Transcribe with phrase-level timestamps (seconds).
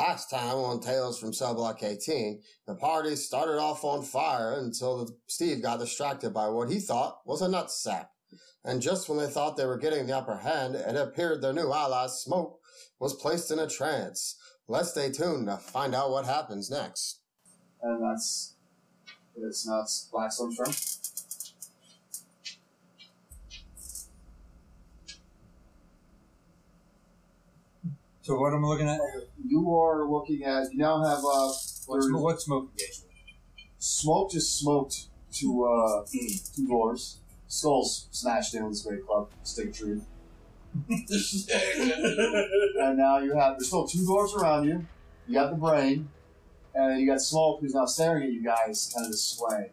[0.00, 5.06] Last time on Tales from Cell Block 18, the party started off on fire until
[5.26, 8.06] Steve got distracted by what he thought was a nutsack.
[8.64, 11.70] And just when they thought they were getting the upper hand, it appeared their new
[11.70, 12.60] ally, Smoke,
[12.98, 14.38] was placed in a trance.
[14.68, 17.20] Let's stay tuned to find out what happens next.
[17.82, 18.54] And that's
[19.36, 20.72] it's not Blackstone's turn.
[28.22, 28.98] So what am I looking at?
[29.46, 33.10] You are looking at you now have uh What's, there's- what smoke engagement?
[33.78, 36.04] smoke just smoked two uh
[36.54, 37.18] two doors.
[37.48, 40.04] Skulls smashed in with his great club, stick of truth.
[42.80, 44.86] And now you have there's still two doors around you.
[45.26, 46.08] You got the brain,
[46.74, 49.70] and you got smoke who's now staring at you guys, kind of just swaying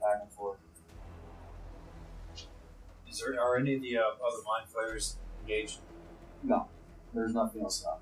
[0.00, 0.58] back and forth.
[3.10, 5.78] Is there are any of the uh, other mind flayers engaged?
[6.42, 6.68] No,
[7.14, 8.00] there's nothing else about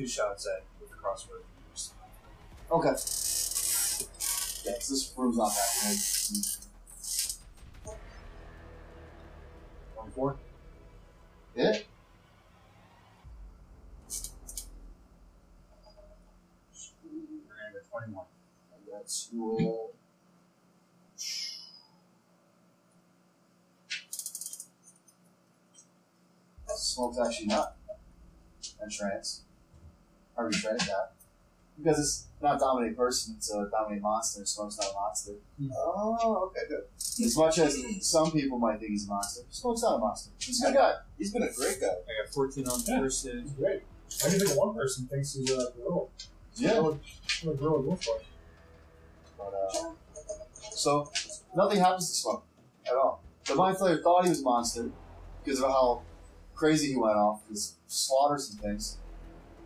[0.00, 1.34] two shots at with the crossbow.
[2.72, 2.88] Okay.
[4.64, 5.98] Yeah, 'cause this room's not that big.
[9.94, 10.38] Twenty-four.
[11.54, 11.86] Hit.
[17.04, 18.26] And a twenty-one.
[18.72, 19.94] And that's roll.
[26.74, 27.76] Smoke's actually not
[28.80, 28.88] a
[30.48, 30.62] trance.
[30.62, 31.12] How are you trying that?
[31.82, 34.44] Because it's not dominate person, it's a dominate monster.
[34.44, 35.32] Smoke's not a monster.
[35.74, 36.84] Oh, okay, good.
[37.24, 40.30] As much as some people might think he's a monster, Smoke's not a monster.
[40.38, 40.94] He's a good guy.
[41.18, 41.86] He's been a great guy.
[41.86, 43.00] I got fourteen on the Yeah.
[43.00, 43.34] first hit.
[43.36, 43.82] It's great.
[44.24, 46.06] I can think of one person thinks he's a gorilla.
[46.56, 46.78] Yeah.
[46.80, 48.12] I'm a gorilla wolf boy.
[49.38, 49.90] But, uh,
[50.72, 51.10] so,
[51.56, 52.44] nothing happens to Smoke
[52.86, 53.22] at all.
[53.46, 54.90] The Mind Flayer thought he was a monster
[55.42, 56.02] because of how
[56.54, 58.98] crazy he went off, his slaughters and things.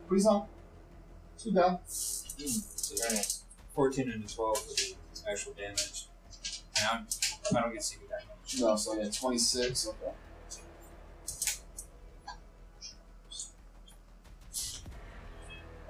[0.09, 0.47] But he's not.
[1.45, 1.79] Too bad.
[1.87, 3.43] So that's
[3.75, 4.95] fourteen into twelve for the
[5.31, 6.09] actual damage.
[6.79, 7.07] And I'm,
[7.55, 8.61] I don't get secret damage.
[8.61, 9.89] No, so yeah, 26.
[9.89, 10.15] Okay.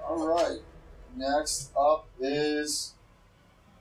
[0.03, 0.59] Alright.
[1.15, 2.93] Next up is.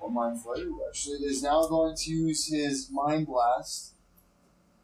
[0.00, 3.94] Well, Mind Flayer, actually is now going to use his Mind Blast.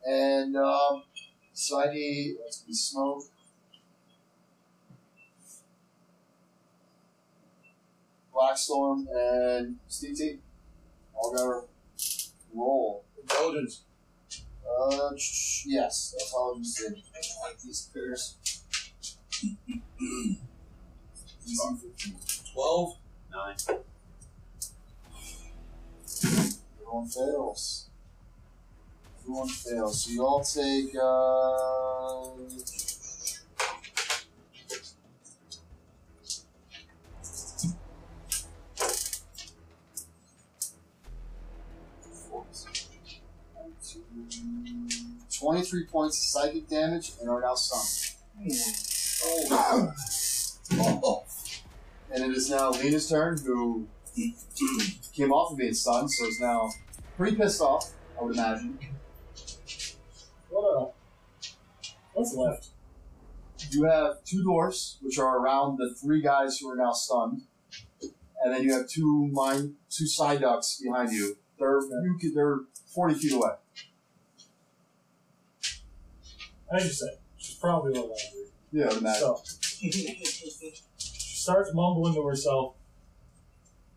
[0.04, 1.04] And, um,
[1.52, 3.24] Sidey, let's be smoke.
[8.40, 10.38] Blackstorm and CT.
[11.14, 11.66] All gotta
[12.54, 13.04] roll.
[13.20, 13.82] Intelligence.
[14.66, 17.02] Uh, sh- yes, that's all I'm just saying.
[17.14, 18.36] I like these pairs.
[21.46, 22.16] Easy 15.
[22.54, 22.96] 12.
[23.30, 23.56] Nine.
[26.80, 27.90] Everyone fails.
[29.20, 30.04] Everyone fails.
[30.04, 32.89] So you all take, uh.
[45.50, 48.14] Twenty-three points of psychic damage and are now stunned.
[49.24, 49.92] Oh.
[51.02, 51.24] oh.
[52.12, 53.88] And it is now Lena's turn, who
[55.12, 56.70] came off of being stunned, so is now
[57.16, 58.78] pretty pissed off, I would imagine.
[60.50, 60.94] What
[62.12, 62.68] what's left?
[63.72, 67.42] You have two doors, which are around the three guys who are now stunned,
[68.44, 71.38] and then you have two mine, two side ducts behind you.
[71.58, 72.60] They're you they're
[72.94, 73.54] forty feet away.
[76.72, 78.46] As you said, she's probably a little angry.
[78.72, 79.20] Yeah, I would imagine.
[79.20, 79.42] So
[80.98, 82.74] she starts mumbling to herself.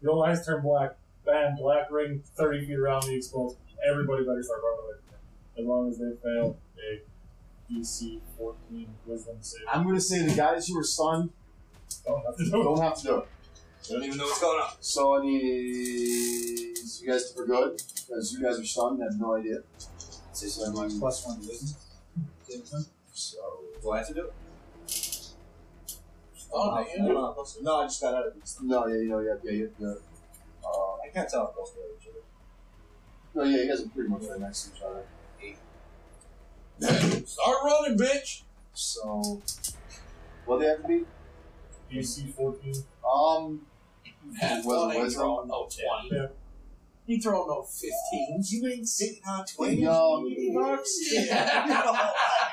[0.01, 0.95] Your eyes turn black.
[1.25, 1.55] Bam!
[1.55, 3.55] Black ring, thirty feet around me explodes.
[3.89, 5.61] Everybody better start running away from me.
[5.61, 9.61] As long as they fail a DC fourteen Wisdom save.
[9.71, 11.29] I'm going to say the guys who are stunned
[12.05, 12.63] Don't have to do it.
[12.63, 13.27] don't have to do it.
[13.89, 14.71] I don't even know what's going on.
[14.81, 18.99] So I need you guys are good because you guys are stunned.
[19.01, 19.59] and have no idea.
[20.33, 21.77] Say so I'm like plus one wisdom.
[22.53, 22.85] Same time.
[23.13, 23.37] So
[23.81, 24.33] Do I have to do it?
[26.55, 27.35] Oh, no, you know.
[27.61, 28.57] No, I just got out of these.
[28.61, 29.65] no, yeah, you know, yeah, yeah, yeah.
[29.79, 29.93] yeah.
[30.63, 32.23] Uh, I can't tell if those are each other.
[33.35, 35.03] no, yeah, you guys are pretty much right next to each other.
[37.25, 38.43] Start running, bitch!
[38.73, 39.41] So,
[40.45, 41.05] what do they have to be?
[41.91, 42.75] DC fourteen.
[43.09, 43.61] Um,
[44.41, 45.21] Man, Well, well, ain't wisdom.
[45.21, 45.67] throwing no
[46.09, 46.15] 20.
[46.15, 46.27] Yeah.
[47.05, 48.51] You throw no 15s.
[48.51, 50.25] You ain't sitting on 20 No.
[50.53, 50.99] bucks?
[51.11, 51.83] Yeah.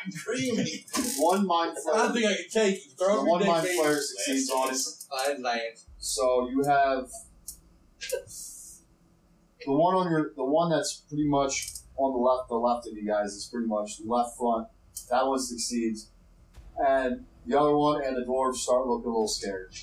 [0.04, 0.84] I'm creamy.
[1.18, 1.94] one mind I flare.
[1.96, 2.92] don't think I can take it.
[2.98, 3.80] Throw The one day mind game.
[3.80, 4.80] flare succeeds on it.
[5.12, 5.76] I land.
[5.98, 7.08] So you have
[9.64, 12.94] the one on your, the one that's pretty much on the left, the left of
[12.96, 14.66] you guys is pretty much the left front
[15.10, 16.10] That one succeeds.
[16.78, 19.74] And the other one and the dwarves start looking a little scared.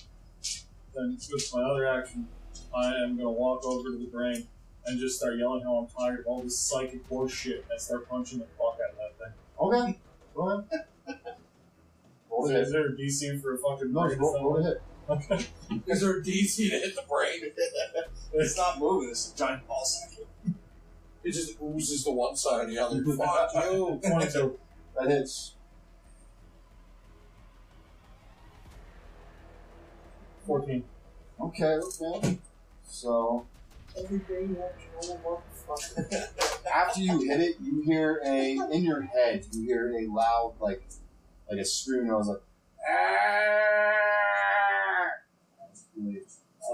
[0.96, 2.28] Then with my other action,
[2.76, 4.48] I am gonna walk over to the brain
[4.88, 8.10] and just start yelling how I'm tired of all this psychic horse shit and start
[8.10, 9.34] punching the fuck out of that thing.
[9.60, 10.00] Okay.
[10.36, 10.82] Go ahead.
[12.30, 14.18] Roll Is there, is there a DC for a fucking No, brain?
[14.20, 14.82] roll, roll to hit.
[15.10, 15.46] Okay.
[15.88, 17.52] Is there a DC to hit the brain?
[18.34, 19.10] It's not moving.
[19.10, 20.12] It's a giant ball sack.
[21.24, 23.04] It just oozes to one side or the other.
[23.18, 24.00] Fuck you.
[24.06, 24.60] 22.
[25.00, 25.56] That hits.
[30.46, 30.84] 14.
[31.42, 32.38] Okay, okay.
[32.88, 33.46] So
[33.98, 36.68] Every day you have to know motherfucker.
[36.74, 39.46] after you hit it, you hear a in your head.
[39.52, 40.84] You hear a loud like
[41.50, 42.12] like a scream.
[42.12, 42.42] I was like,
[42.90, 43.38] "Ah!"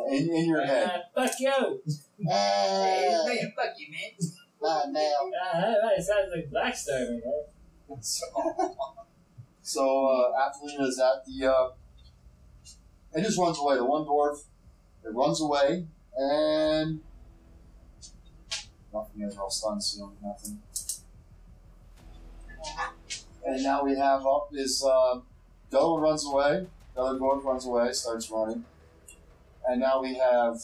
[0.09, 1.03] in in your head.
[1.15, 1.81] fuck you!
[2.19, 4.11] man, fuck you, man.
[4.61, 5.29] Not now.
[5.53, 7.99] Uh, it sounds like Blackstone, right?
[9.61, 11.47] So uh, Athelina is at the.
[11.47, 11.69] Uh,
[13.15, 13.75] it just runs away.
[13.75, 14.43] The one dwarf,
[15.05, 15.85] it runs away,
[16.17, 17.01] and
[18.93, 19.23] nothing.
[19.23, 20.61] Are all stunned, so you don't nothing.
[23.45, 25.19] And now we have up is uh,
[25.71, 26.67] runs away.
[26.95, 28.63] The other dwarf runs away, starts running,
[29.67, 30.57] and now we have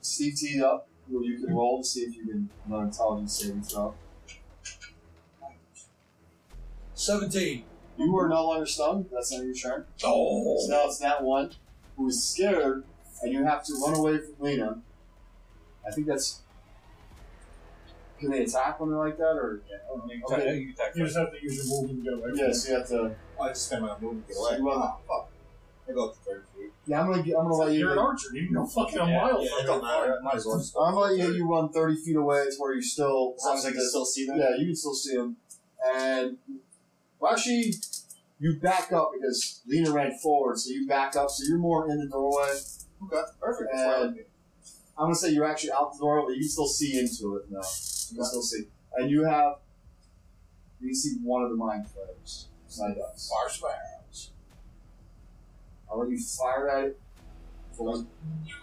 [0.00, 0.88] Steve teed up.
[1.08, 3.94] Who you can roll to see if you can another intelligence saving throw.
[6.94, 7.62] 17.
[7.98, 9.06] You are no longer stunned.
[9.12, 9.84] That's not your turn.
[10.02, 10.58] Oh.
[10.58, 11.52] So now it's that one
[11.96, 12.84] who is scared,
[13.22, 14.78] and you have to run away from Lena.
[15.86, 16.40] I think that's.
[18.18, 19.60] Can they attack when they're like that, or
[20.08, 20.42] You Okay.
[20.42, 21.14] attack- you attack You first.
[21.14, 22.52] just have to use your movement to get away from yeah?
[22.52, 23.16] So you have to.
[23.40, 24.56] I just spend my movement to get away.
[24.58, 25.30] you wanna- Ah, fuck.
[25.88, 26.72] I go up to 30 feet.
[26.86, 27.22] Yeah, I'm gonna.
[27.22, 27.78] gi- I'm gonna let you.
[27.80, 28.28] You're an archer.
[28.34, 29.66] You can go fucking a Yeah, mile Yeah, from it it.
[29.66, 30.18] don't matter.
[30.18, 30.80] I might as well just go.
[30.80, 33.34] I'm gonna let you, you run 30 feet away to where you still.
[33.36, 34.38] As long as I can still see them.
[34.38, 35.36] Yeah, you can still see him.
[35.86, 36.38] And
[37.20, 37.74] well, actually,
[38.40, 41.98] you back up because Lena ran forward, so you back up, so you're more in
[42.00, 42.58] the doorway.
[43.04, 43.70] Okay, perfect.
[43.72, 44.30] That's why I And- like it.
[44.98, 47.50] I'm gonna say you're actually out the door, but you can still see into it
[47.50, 47.60] now.
[48.14, 48.64] You still see,
[48.96, 49.56] and you have.
[50.80, 52.48] You see one of the mind flayers.
[52.68, 53.30] Side ups.
[53.30, 54.30] Far sparrows.
[55.90, 57.00] I'll let you fire at it.
[57.76, 58.06] For one.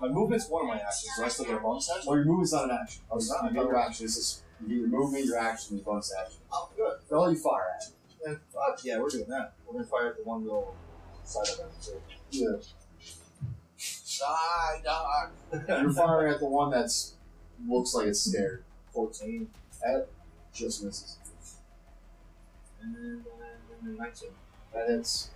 [0.02, 1.10] My movement's one of my actions.
[1.18, 2.08] Do I still get a bonus action?
[2.12, 3.02] Oh, your movement's not an action.
[3.10, 3.54] Oh, It's not?
[3.54, 4.06] Your action.
[4.06, 6.40] It's just get your movement, your action, your bonus action.
[6.52, 6.94] Oh, good.
[7.12, 7.94] I'll let you fire at it.
[8.24, 9.54] Then, fuck yeah, we're doing that.
[9.66, 10.76] We're gonna fire at the one little
[11.24, 11.72] side of.
[11.80, 11.94] So.
[12.32, 12.58] Yeah.
[13.78, 15.30] Side dog.
[15.68, 17.16] You're firing at the one that's
[17.68, 18.64] looks like it's scared.
[18.94, 19.48] 14
[20.54, 21.18] Just misses.
[22.82, 24.30] and then 19.
[24.74, 25.30] That hits.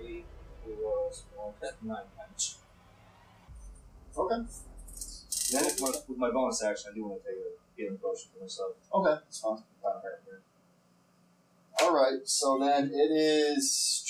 [0.00, 0.24] Eight
[1.36, 1.52] one,
[1.82, 2.56] nine damage.
[4.16, 4.34] Okay.
[5.52, 8.30] Then with my, with my bonus action, I do want to take a healing potion
[8.34, 8.72] for myself.
[8.92, 9.58] Okay, that's fine.
[9.82, 9.92] Right.
[11.80, 14.04] All right, so then it is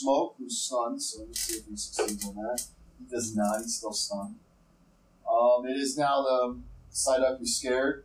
[0.00, 1.02] Smoke who's stunned.
[1.02, 2.64] So let's see if he succeeds on that.
[2.98, 3.60] He does not.
[3.60, 4.36] He's still stunned.
[5.30, 6.58] Um, it is now the
[6.90, 8.04] Psyduck who's scared.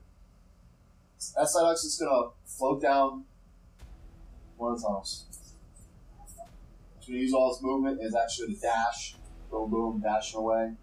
[1.35, 3.23] That Psyduck's just gonna float down
[4.57, 5.25] one of the tunnels.
[6.99, 8.01] He's gonna use all his movement.
[8.01, 9.15] Is actually to dash,
[9.49, 10.73] boom, boom, dashing away,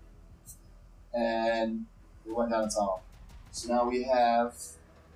[1.12, 1.84] and
[2.24, 3.02] we went down the tunnel.
[3.50, 4.54] So now we have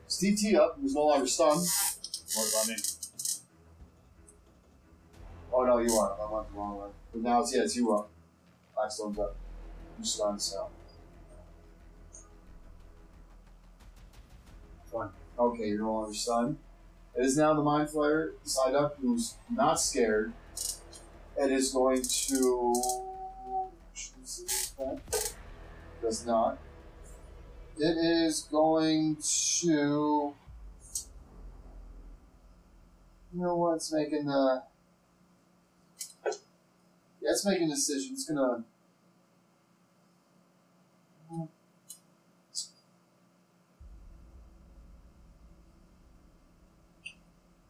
[0.08, 1.66] Steve T up, who's no longer stunned.
[2.34, 2.95] What about me?
[5.58, 6.14] Oh no, you are.
[6.20, 6.88] I went the wrong way.
[7.12, 8.10] But now it's yeah, it's you up.
[8.74, 9.34] Blackstone's up.
[9.98, 10.68] You stunned, so.
[14.92, 15.08] Fine.
[15.38, 16.58] Okay, you're no longer stunned.
[17.14, 20.34] It is now the Mind Flayer side up who's not scared.
[21.38, 22.74] It is going to.
[26.02, 26.58] Does not.
[27.78, 29.16] It is going
[29.60, 30.34] to.
[33.32, 34.62] You know what's making the.
[37.28, 38.12] It's making a decision.
[38.12, 38.64] It's gonna.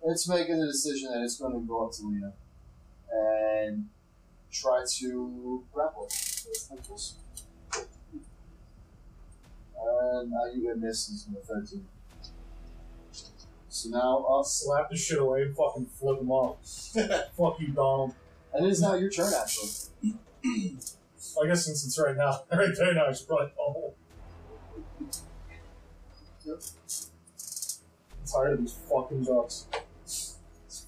[0.09, 2.33] It's making the decision that it's going to go up to Lena
[3.11, 3.89] and
[4.53, 6.13] try to grapple it
[6.47, 7.17] with tentacles.
[7.75, 7.89] And
[10.31, 11.85] now you get misses with 13.
[13.69, 16.59] So now I'll Slap the shit away and fucking flip him off.
[17.37, 18.15] Fuck you, Donald.
[18.57, 19.69] And it is now your turn, actually.
[20.43, 23.95] I guess since it's right now, right there now, I should probably fumble.
[26.47, 26.63] Yep.
[28.13, 29.67] I'm tired of these fucking ducks.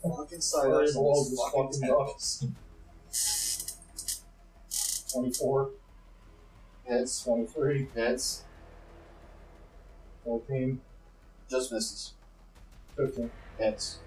[0.02, 2.46] Fucking Sorry, side the walls of fucking ducks.
[5.12, 5.70] 24.
[6.84, 7.22] Hits.
[7.24, 8.44] 23, Hits.
[10.24, 10.80] 14,
[11.50, 12.14] Just misses.
[12.96, 13.30] 15.
[13.58, 13.98] Hits.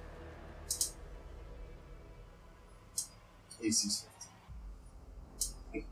[3.64, 4.06] AC's
[5.74, 5.86] 15.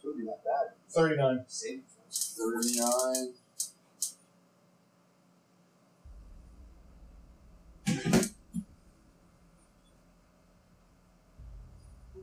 [0.00, 0.74] Should be that bad.
[0.90, 1.44] 39.
[1.46, 1.82] Save.
[2.10, 3.34] 39.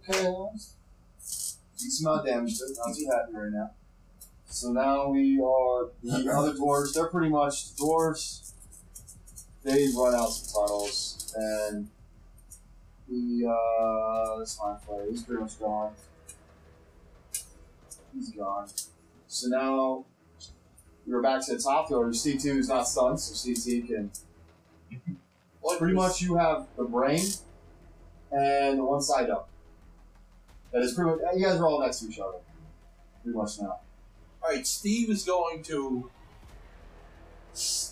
[0.10, 0.28] Okay.
[1.78, 3.72] Decent amount of damage, but not too happy right now.
[4.48, 6.94] So now we are the other dwarves.
[6.94, 8.52] They're pretty much the dwarves.
[9.64, 11.88] They run out some tunnels, and
[13.08, 15.94] the uh, this mind flayer he's pretty much gone.
[18.14, 18.68] He's gone.
[19.28, 20.06] So now
[21.06, 22.04] we're back to the top though.
[22.06, 24.12] CT is not stunned, so CT can.
[25.62, 27.22] What Pretty much you have the brain
[28.32, 29.48] and the one side up.
[30.74, 31.20] That is pretty much.
[31.36, 32.40] You guys are all next to each other.
[33.24, 33.80] Pretty much now.
[34.42, 36.10] Alright, Steve is going to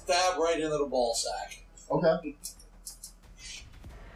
[0.10, 1.60] stab right into the ball sack.
[1.92, 2.36] Okay.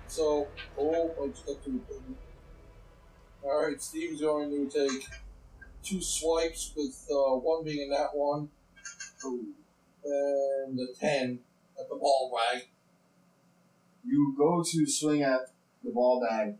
[0.07, 0.47] So,
[0.77, 1.81] oh, I just got to
[3.43, 5.05] Alright, Steve's going to take
[5.83, 8.47] two swipes with uh, one being in that one
[10.05, 11.39] and a 10
[11.79, 12.63] at the ball bag.
[14.05, 15.51] You go to swing at
[15.83, 16.55] the ball bag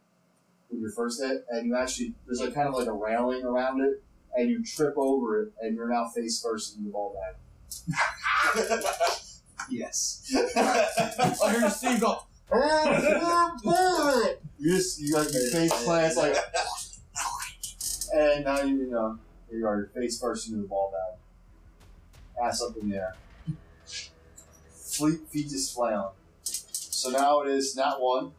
[0.69, 3.81] with your first hit, and you actually there's like kind of like a railing around
[3.81, 4.03] it,
[4.35, 7.35] and you trip over it, and you're now face first in the ball bag.
[9.69, 10.31] Yes.
[10.55, 12.23] I hear Steve go,
[14.59, 16.35] you just you like your face plants like,
[18.13, 19.17] and now you, you know
[19.49, 23.15] here you are, your face first into the ball bag, ass up in the air,
[24.71, 26.11] fleet feet just flailing.
[26.43, 28.31] So now it is not one.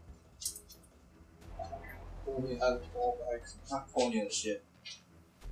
[2.26, 3.40] only had the ball bag.
[3.70, 4.64] Not pulling you in shit.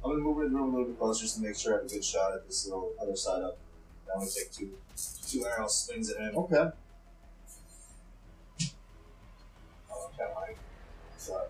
[0.05, 1.77] I'm gonna move in the room a little bit closer just to make sure I
[1.77, 3.59] have a good shot at this little other side up.
[4.09, 4.71] Now we take two
[5.33, 6.37] two arrows, swings at him.
[6.37, 6.57] Okay.
[6.57, 6.73] Kind
[10.31, 10.59] of like
[11.17, 11.41] so.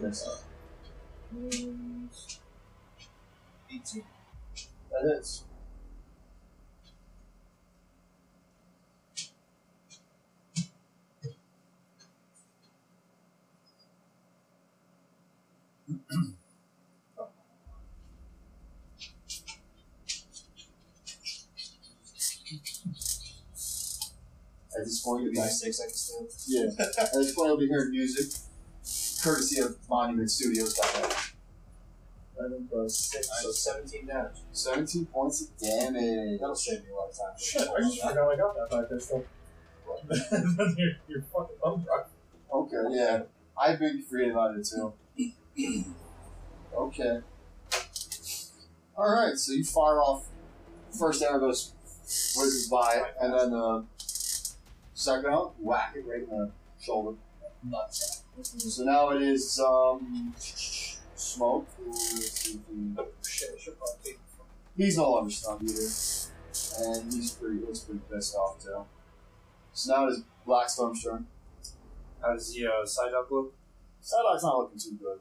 [0.00, 0.44] Yes.
[3.70, 4.04] Eighteen.
[4.90, 5.44] That is.
[24.82, 26.28] At this point, you'll be By six, I can still.
[26.48, 26.84] yeah.
[26.98, 28.40] At this point, you'll be hearing music,
[29.22, 30.76] courtesy of Monument Studios.
[32.38, 34.38] 11 plus 6, so 17 damage.
[34.50, 36.40] Seventeen points of damage.
[36.40, 37.38] That'll save me a lot of time.
[37.38, 39.24] Shit, I just forgot I got that back there still.
[40.76, 42.06] you're, you're fucking thumb drive.
[42.52, 43.22] Okay, yeah.
[43.56, 44.92] I've been forgetting about it too.
[46.76, 47.20] okay.
[48.98, 50.26] Alright, so you fire off.
[50.98, 51.72] First arrow goes
[52.36, 53.84] whizzes by, and then the
[54.94, 57.16] second round, whack it right in the shoulder.
[57.64, 58.22] Nuts.
[58.42, 60.34] So now it is um,
[61.14, 61.68] smoke.
[63.24, 64.46] Shit, I should probably take it from
[64.76, 68.84] He's no longer stunned either, and he's pretty looks pretty pissed off too.
[69.72, 71.26] So now it is Blackstorm's turn.
[72.20, 73.54] How does the uh, side up look?
[74.02, 75.20] Psylocke's not looking too good.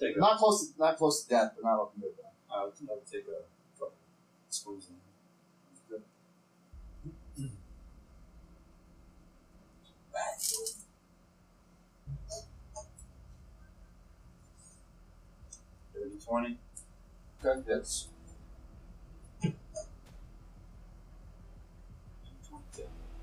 [0.00, 0.18] Take a.
[0.18, 2.12] Not close to not close to death, but not looking good.
[2.18, 2.54] Though.
[2.54, 3.42] I'll, I'll take a.
[4.48, 4.90] Squeeze
[15.94, 16.58] Thirty twenty.
[17.44, 18.08] Okay, hits.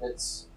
[0.01, 0.48] Hits.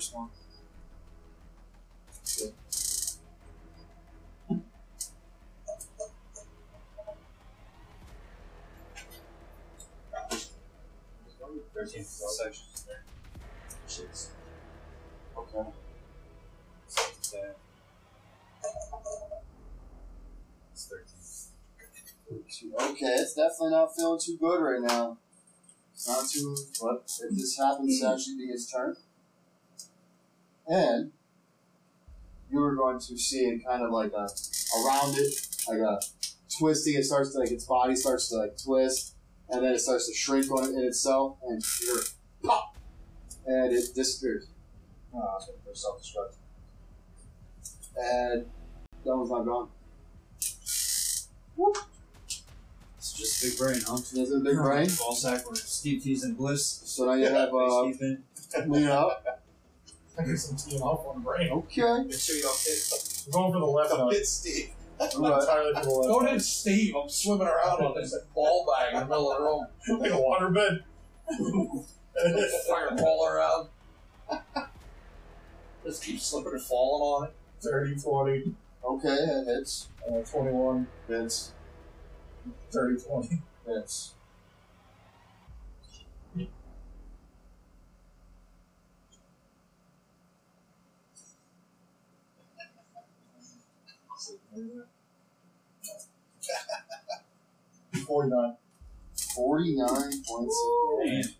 [0.00, 0.28] First one.
[11.74, 12.64] Thirteen for the section.
[13.86, 14.28] Shits.
[15.36, 15.68] Okay.
[20.72, 22.72] It's thirteen.
[22.80, 25.18] Okay, it's definitely not feeling too good right now.
[25.92, 28.14] It's not too, but if this happens to hmm.
[28.14, 28.96] actually be his turn.
[30.70, 31.10] And
[32.48, 34.28] you are going to see it kind of like a
[34.78, 36.00] around it, like a
[36.56, 36.94] twisting.
[36.94, 39.16] It starts to like its body starts to like twist,
[39.48, 41.98] and then it starts to shrink on it in itself, and you're
[42.44, 42.76] pop,
[43.46, 44.46] and it disappears.
[45.12, 46.36] Oh, it's for self destruct.
[47.96, 48.46] And
[49.04, 49.68] that one's not gone.
[52.96, 53.98] It's just big brain, huh?
[54.12, 54.88] There's a big brain.
[55.00, 56.64] Ball sack where Steve T's in bliss.
[56.84, 57.82] So now you have uh,
[58.68, 59.40] lean up.
[60.18, 61.50] I get some team up on the brain.
[61.50, 62.04] Okay.
[62.04, 63.96] Make sure you don't hit, I'm going for the left now.
[63.98, 64.70] don't hit Steve.
[64.98, 65.40] All right.
[65.40, 66.08] Entirely for the left.
[66.08, 66.94] Don't hit Steve.
[67.00, 69.66] I'm swimming around on this ball bag in the middle of the room.
[70.00, 70.84] like a waterbed.
[72.68, 73.68] Fireball around.
[75.84, 77.34] Just keep slipping and falling on it.
[77.62, 79.88] 30, 20, Okay, it hits.
[80.08, 81.52] uh, 21, Hits.
[82.72, 83.42] 30, 20.
[83.66, 84.14] Hits.
[98.06, 98.56] Forty-nine.
[99.34, 101.36] Forty-nine points of damage.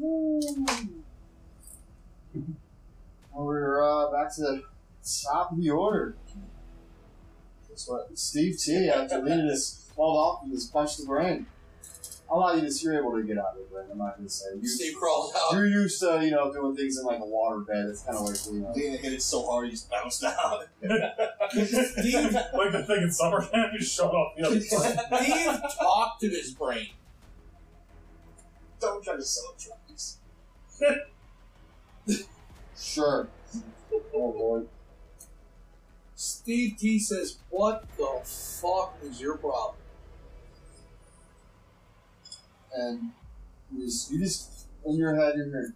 [0.00, 0.40] Well,
[3.34, 4.62] we're uh, back to the
[5.24, 6.14] top of the order.
[7.68, 8.16] Guess what?
[8.16, 11.46] Steve T, after leading us called off and just punched the brain.
[12.30, 14.28] I'll allow you to, you're able to get out of it, but I'm not going
[14.28, 14.46] to say.
[14.60, 15.54] You, Steve crawls out.
[15.54, 17.86] you're used to, you know, doing things in like a water bed.
[17.88, 18.72] It's kind of like, you know.
[18.74, 20.64] Dana hit it so hard he just bounced out.
[20.82, 24.98] Steve, like the thing in summer camp, you shut off the other side.
[25.22, 26.88] Steve talked to his brain.
[28.78, 30.18] don't try to sell drugs.
[32.78, 33.28] Sure.
[34.14, 34.62] Oh, boy.
[36.14, 39.77] Steve T says, What the fuck is your problem?
[42.74, 43.10] And
[43.72, 45.74] you just, you just in your head, you're hearing.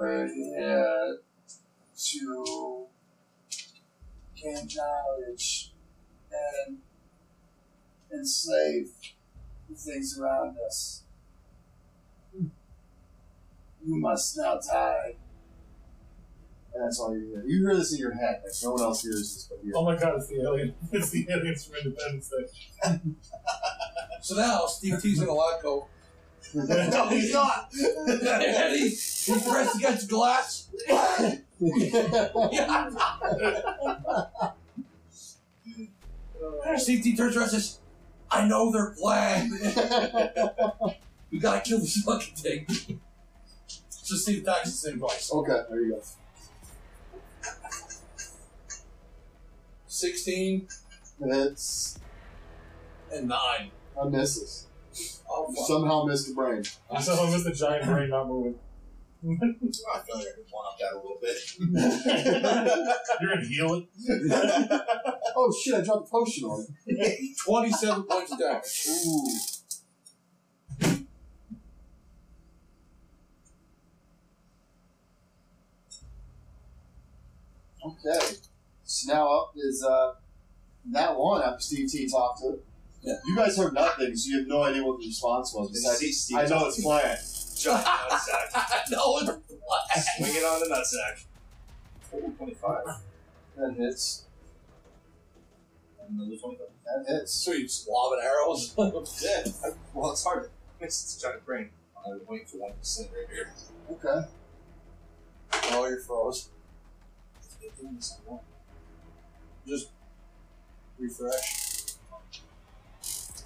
[0.00, 1.14] Uh,
[1.96, 2.86] to
[4.36, 5.72] gain knowledge
[6.30, 6.78] and
[8.12, 8.90] enslave
[9.68, 11.02] the things around us.
[13.86, 15.16] You must now die.
[16.74, 17.44] And that's all you hear.
[17.46, 18.40] You hear this in your head.
[18.44, 19.72] Like no one else hears this but you.
[19.76, 20.74] Oh my god, it's the alien.
[20.92, 23.00] It's the aliens from Independence Day.
[24.22, 25.86] So now Steve T's in a lab coat.
[26.54, 27.68] no, he's not.
[27.74, 30.68] and he, he pressed against glass.
[32.50, 32.90] Yeah.
[36.76, 37.78] Steve T turns around and says,
[38.30, 39.50] I know their plan.
[41.30, 42.66] We gotta kill this fucking thing.
[43.88, 45.30] So Steve attacks the same place.
[45.32, 46.02] okay, there you go.
[49.86, 50.66] 16
[51.20, 51.98] It's
[53.12, 53.70] and 9.
[53.96, 54.66] a misses.
[55.28, 55.66] Oh, You fuck.
[55.66, 56.62] somehow missed the brain.
[56.90, 58.56] I saw him with the giant brain not moving.
[59.24, 61.36] I feel like I could one up that a little bit.
[63.22, 64.82] You're gonna heal it?
[65.36, 65.74] oh shit!
[65.76, 67.36] I dropped a potion on it.
[67.46, 68.86] 27 points of damage.
[69.06, 69.28] Ooh.
[77.84, 78.36] Okay.
[78.84, 80.14] So now up is uh
[80.92, 82.64] that one after Steve T talked to it.
[83.02, 83.14] Yeah.
[83.26, 85.70] You guys heard nothing, so you have no idea what the response was.
[85.70, 87.18] Besides, see Steve I know it's to- planned.
[87.56, 88.90] Giant nutsack.
[88.90, 89.28] no, it's
[90.18, 91.24] Swing it on the nutsack.
[92.10, 92.84] Total 25.
[93.56, 94.24] That hits.
[96.10, 96.66] Another 25.
[96.84, 97.32] That hits.
[97.32, 98.74] So you just lobbing arrows.
[99.22, 99.44] Yeah.
[99.94, 101.04] Well, it's hard to miss.
[101.04, 101.70] It's a giant brain.
[102.04, 103.52] I was waiting for 1% right here.
[103.92, 104.28] Okay.
[105.72, 106.50] oh, you're froze.
[107.84, 108.44] Doing this on one.
[109.66, 109.90] Just
[110.98, 111.96] refresh.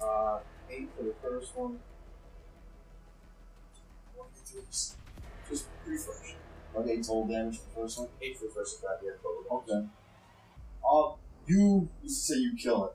[0.01, 1.79] Uh, 8 for the first one.
[4.15, 4.61] One to.
[5.49, 6.35] Just refresh.
[6.87, 8.07] Eight total damage for the first one.
[8.21, 9.57] 8 for the first attack, yeah, total.
[9.57, 9.87] Okay.
[10.89, 12.93] Um, you to say you kill it.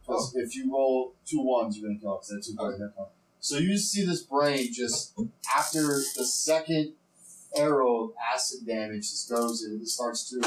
[0.00, 2.22] Because if you roll two ones, you're gonna kill it.
[2.22, 3.08] Because that's two hit point.
[3.40, 5.12] So you see this brain just
[5.54, 5.82] after
[6.16, 6.94] the second
[7.54, 10.40] arrow of acid damage just goes in, it starts to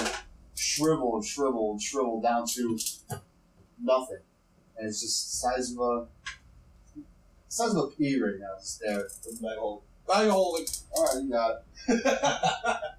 [0.60, 2.78] shrivel and shrivel and shrivel down to
[3.82, 4.20] nothing,
[4.78, 6.08] and it's just the size of a
[7.48, 8.56] size of a pea right now.
[8.60, 9.08] Just there.
[9.42, 9.84] My whole.
[10.08, 10.66] Bag of holding.
[10.92, 12.16] All right, you got it.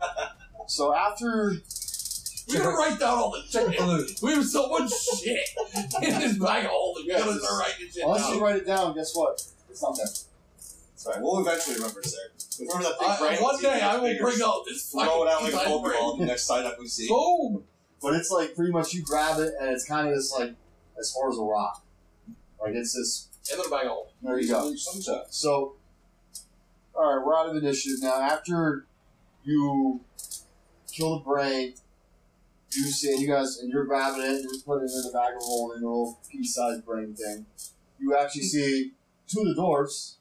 [0.70, 1.52] So after
[2.48, 3.66] We're gonna write down all the shit.
[4.22, 5.40] We have so much shit
[6.00, 7.08] in this bag of holding.
[7.08, 9.42] We're gonna start writing shit unless you write it down, guess what?
[9.68, 10.06] It's not there.
[10.94, 12.18] Sorry, we'll eventually remember, sir.
[12.60, 13.42] Remember that big I, brain?
[13.42, 16.26] one day I will bring out this fucking Throw it out like a Pokeball the
[16.26, 17.08] next sign up we see.
[17.08, 17.64] Boom!
[18.02, 20.54] But it's like pretty much you grab it and it's kind of just like
[20.98, 21.84] as far as a rock.
[22.60, 23.28] Like it's this.
[23.50, 24.12] Into the bag of holding.
[24.22, 24.74] There you go.
[25.30, 25.76] So
[26.94, 28.20] All right, we're out of initiative now.
[28.20, 28.86] After
[29.42, 30.00] you
[30.92, 31.74] kill the brain,
[32.72, 35.10] you see, and you guys, and you're grabbing it, and you're putting it in the
[35.12, 37.46] bag of holding, a little pea-sized brain thing.
[37.98, 38.92] You actually see
[39.26, 40.18] two of the dwarfs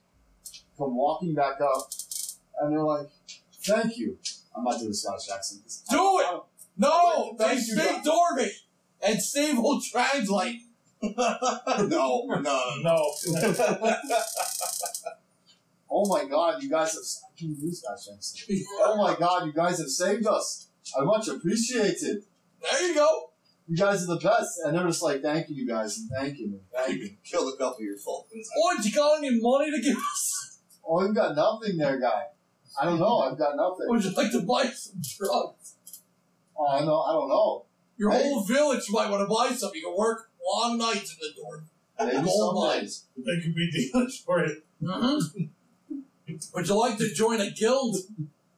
[0.78, 1.91] come walking back up,
[2.60, 3.08] and they're like,
[3.63, 4.17] "Thank you."
[4.56, 5.62] I'm not doing a Scottish accent.
[5.89, 6.41] Do it!
[6.78, 7.36] No!
[7.38, 8.65] They Thank you, speak Dwarvish!
[9.02, 10.62] And Steve will translate.
[11.02, 12.62] no, no.
[12.82, 13.13] No.
[15.91, 17.02] Oh my god, you guys have.
[17.02, 18.60] I can't do Scottish accent.
[18.82, 20.69] Oh my god, you guys have saved us.
[20.95, 22.24] I much appreciate it.
[22.62, 23.32] There you go.
[23.67, 24.60] You guys are the best.
[24.63, 27.10] And they're just like, thank you, you guys, and thank you, and thank you.
[27.24, 28.48] Killed a couple of your falcons.
[28.56, 30.60] What, you got any money to give us?
[30.88, 32.24] Oh, you've got nothing there, guy.
[32.79, 33.19] I don't know.
[33.19, 33.88] I've got nothing.
[33.88, 35.75] Would you like to buy some drugs?
[36.58, 37.01] Oh, I know.
[37.01, 37.65] I don't know.
[37.97, 38.23] Your Hey.
[38.23, 39.71] whole village might want to buy some.
[39.73, 41.63] You can work long nights in the door.
[41.99, 43.05] Maybe Gold some mines.
[43.17, 44.63] They could be dealers for it.
[44.82, 45.43] Mm-hmm.
[46.55, 47.97] Would you like to join a guild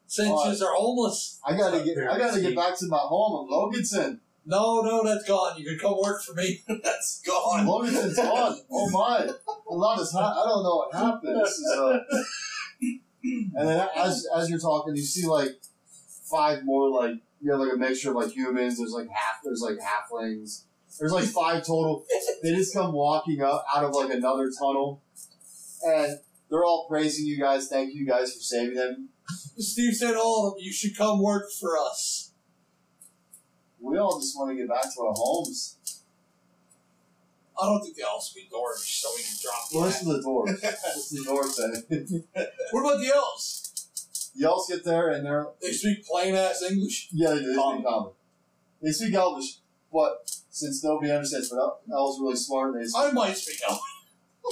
[0.05, 1.39] since Uh, you are homeless?
[1.45, 1.97] I gotta get.
[1.97, 4.19] I gotta get back to my home of Loganson.
[4.45, 5.57] No, no, that's gone.
[5.59, 6.61] You can come work for me.
[6.83, 7.63] That's gone.
[7.67, 8.57] Loganson's gone.
[8.71, 9.29] Oh my!
[9.69, 11.39] A lot has ha- I don't know what happened.
[11.45, 11.99] This is uh.
[13.23, 15.49] And then as as you're talking, you see like
[16.29, 18.77] five more like you have like a mixture of like humans.
[18.77, 19.41] There's like half.
[19.43, 20.63] There's like halflings.
[20.99, 22.05] There's like five total.
[22.43, 25.03] They just come walking up out of like another tunnel,
[25.85, 27.67] and they're all praising you guys.
[27.67, 29.09] Thank you guys for saving them.
[29.57, 32.33] Steve said all of them, you should come work for us.
[33.79, 35.77] We all just want to get back to our homes.
[37.61, 40.21] I don't think they all speak Dwarvish, so we can drop the Listen to the
[40.23, 40.45] door.
[40.47, 42.23] Listen to the door thing.
[42.71, 44.31] What about the elves?
[44.33, 47.09] You all get there and they're They speak plain ass English.
[47.11, 47.45] yeah, they do.
[47.47, 48.11] They speak common.
[48.81, 49.59] They speak Elvish,
[49.93, 50.17] but
[50.49, 52.73] since nobody understands, but El- Elves are really smart.
[52.73, 53.81] They speak, I might speak Elvish.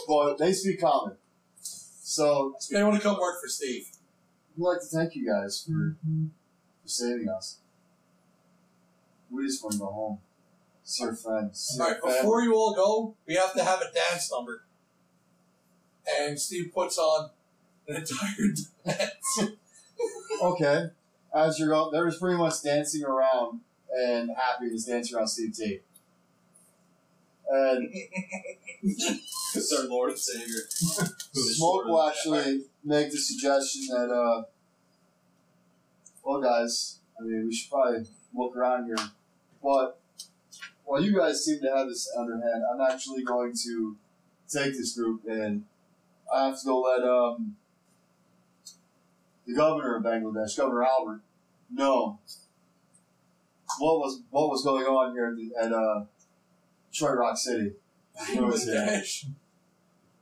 [0.08, 1.16] but they speak common.
[1.62, 3.86] So They want to come work for Steve.
[4.56, 5.98] we'd like to thank you guys for
[6.82, 7.60] for saving us.
[9.32, 10.20] We just want to go home.
[10.98, 11.60] Friends.
[11.60, 14.64] See All right, before you all go, we have to have a dance number.
[16.20, 17.30] And Steve puts on
[17.88, 18.54] an entire
[18.86, 19.56] dance.
[20.42, 20.86] Okay.
[21.34, 25.80] As you're going, there's pretty much dancing around and happy is dancing around Steve T.
[27.52, 27.94] And
[29.56, 30.62] It's our Lord and Savior.
[31.34, 34.44] Smoke will actually make the suggestion that, uh,
[36.24, 38.98] well, guys, I mean, we should probably look around here.
[39.64, 39.99] But
[40.90, 43.96] while you guys seem to have this underhand, I'm actually going to
[44.48, 45.66] take this group and
[46.34, 47.56] I have to go let um,
[49.46, 51.22] the governor of Bangladesh, Governor Albert,
[51.72, 52.18] know
[53.78, 56.06] what was what was going on here at, the, at uh,
[56.92, 57.74] Detroit Rock City.
[58.28, 58.76] He was here.
[58.76, 59.26] Bangladesh.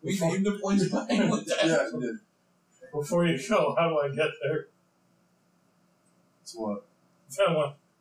[0.03, 1.47] We named the place Bangladesh.
[1.65, 2.17] Yeah, he did.
[2.93, 4.67] Before you go, how do I get there?
[6.43, 6.85] It's what?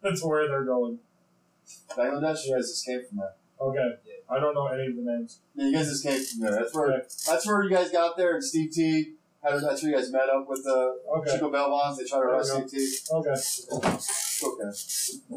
[0.03, 0.99] That's where they're going.
[1.91, 3.33] Bangladesh, you guys just came from there.
[3.61, 3.91] Okay.
[4.05, 4.13] Yeah.
[4.37, 5.41] I don't know any of the names.
[5.55, 6.53] Yeah, you guys just came from there.
[6.53, 7.03] That's where Okay.
[7.27, 8.35] that's where you guys got there.
[8.35, 9.13] And Steve T.
[9.43, 11.33] Had, that's where you guys met up with the Okay.
[11.33, 11.99] Chico Belmonts.
[11.99, 13.15] They tried to arrest There we Steve T.
[13.15, 13.31] Okay.
[14.43, 14.69] Okay.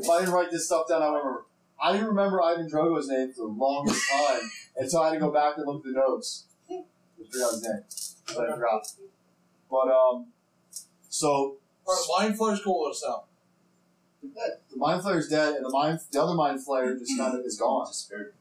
[0.02, 1.46] If I didn't write this stuff down, I don't remember.
[1.82, 4.42] I didn't remember Ivan Drogo's name for the longest time,
[4.76, 6.84] and so I had to go back and look at the notes to
[7.24, 7.84] figure out his name.
[8.36, 8.86] But I forgot.
[9.72, 10.26] But um,
[11.08, 11.58] so All
[12.20, 13.24] right, Mind Flayer's cool with us now.
[14.22, 17.58] The mind flayer's dead, and the mind the other mind flayer just kind of is
[17.58, 17.88] gone.
[17.88, 18.34] Disappeared.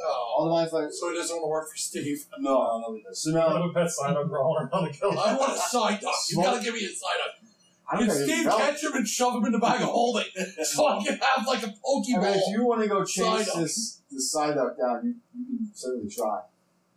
[0.00, 0.98] Oh, All the mind flayers.
[1.00, 2.24] so he doesn't want to work for Steve.
[2.38, 2.50] No.
[2.54, 3.22] No, nobody does.
[3.24, 5.16] So I now have a pet sign on crawling around the killer.
[5.18, 6.14] I want a side duck.
[6.30, 6.44] You Smoke.
[6.44, 7.50] gotta give me a side duck.
[7.90, 9.88] I Can don't think Steve it's catch him and shove him in the bag of
[9.88, 10.26] holding
[10.62, 12.52] so I can have like a I mean, if pokeball?
[12.52, 13.60] you want to go chase Psyduck.
[13.60, 16.40] this this Psyduck down, you, you can certainly try.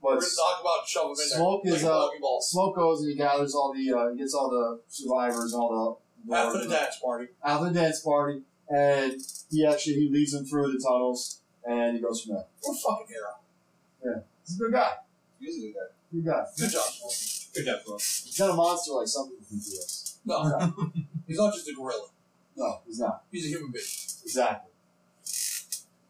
[0.01, 1.27] We're But gonna talk about shove him in there.
[1.37, 2.41] Smoke like is a uh, pokeball.
[2.41, 6.00] Smoke goes and he gathers all the uh, he gets all the survivors, all the
[6.31, 7.27] After the dance party.
[7.43, 9.13] after the dance party, and
[9.49, 12.45] he actually he leads them through the tunnels, and he goes from there.
[12.61, 14.23] What a fucking hero.
[14.45, 14.91] He's a good guy.
[15.39, 15.79] He's a good guy.
[16.13, 16.45] Good guy.
[16.57, 17.53] Good job, Smoke.
[17.55, 17.95] Good job, Flo.
[17.97, 20.19] He's not a monster like some people think he is.
[20.25, 20.43] No,
[21.27, 22.07] he's not just a gorilla.
[22.55, 23.23] No, he's not.
[23.31, 23.85] He's a human being.
[24.23, 24.71] Exactly.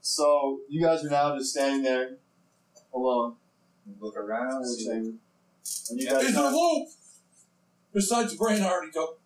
[0.02, 2.18] So you guys are now just standing there
[2.94, 3.36] alone
[4.00, 4.66] Look around.
[4.66, 5.20] See and
[5.92, 6.90] you Is guys there a loop?
[7.94, 9.20] Besides the brain I already took,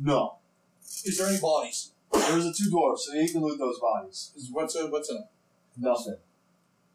[0.00, 0.36] no.
[0.82, 1.92] is there any bodies?
[2.12, 4.32] There's a two dwarfs, so you can loot those bodies.
[4.36, 5.24] Is what's in, what's in?
[5.76, 6.16] Nothing.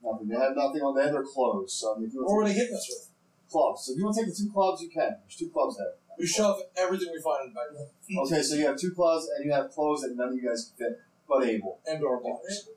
[0.04, 0.28] Nothing.
[0.28, 0.96] They have nothing on.
[0.96, 1.74] They have their clothes.
[1.74, 3.10] So I mean, if you What were they hitting us with?
[3.50, 5.16] clubs, so if you want to take the two clubs, you can.
[5.22, 5.94] There's two clubs there.
[6.18, 8.26] We shove everything we find in the bag.
[8.26, 10.72] Okay, so you have two clubs and you have clothes that none of you guys
[10.78, 11.80] can fit, but able.
[11.88, 12.70] And our bodies.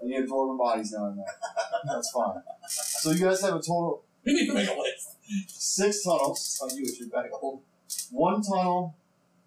[0.00, 1.26] And you have dwarven bodies now in there.
[1.84, 2.42] That's fine.
[2.68, 4.04] So you guys have a total.
[4.24, 5.16] We need to make a list.
[5.48, 6.60] six tunnels.
[6.62, 7.62] on you with your bag of holding.
[8.10, 8.96] One tunnel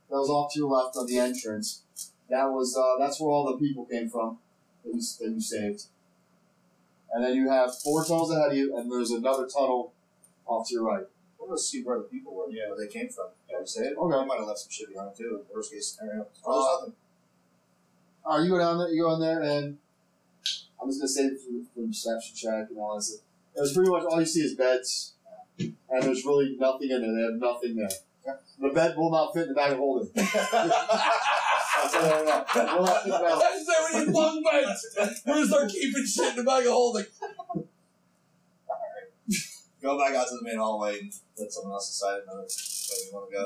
[0.09, 1.83] that was off to your left of the entrance.
[2.29, 4.37] That was uh, that's where all the people came from
[4.83, 5.83] that you, that you saved.
[7.11, 9.93] And then you have four tunnels ahead of you, and there's another tunnel
[10.45, 11.03] off to your right.
[11.03, 12.69] I want to see where the people were, Yeah.
[12.69, 13.27] where they came from.
[13.49, 13.97] Can we say it?
[13.97, 14.15] Okay.
[14.15, 15.41] I might have left some shit behind too.
[15.53, 16.21] Worst case scenario.
[16.21, 16.95] Uh, Oh, there's nothing.
[18.25, 18.89] All right, you go down there.
[18.89, 19.77] You go in there, and
[20.81, 23.21] I'm just gonna save it for, for reception check and all that stuff.
[23.55, 25.13] It was pretty much all you see is beds,
[25.57, 27.11] and there's really nothing in there.
[27.15, 27.89] They have nothing there.
[28.61, 30.09] The bed will not fit in the bag of holding.
[30.17, 30.23] I'll
[31.89, 32.45] tell you right now.
[32.61, 34.85] It will not fit in the bag of That's that we need bunk beds.
[35.25, 37.05] We're gonna start keeping shit in the bag of holding.
[37.55, 37.65] Alright.
[39.81, 42.47] Go back out to the main hallway and let someone else decide another way
[43.05, 43.43] you want to go.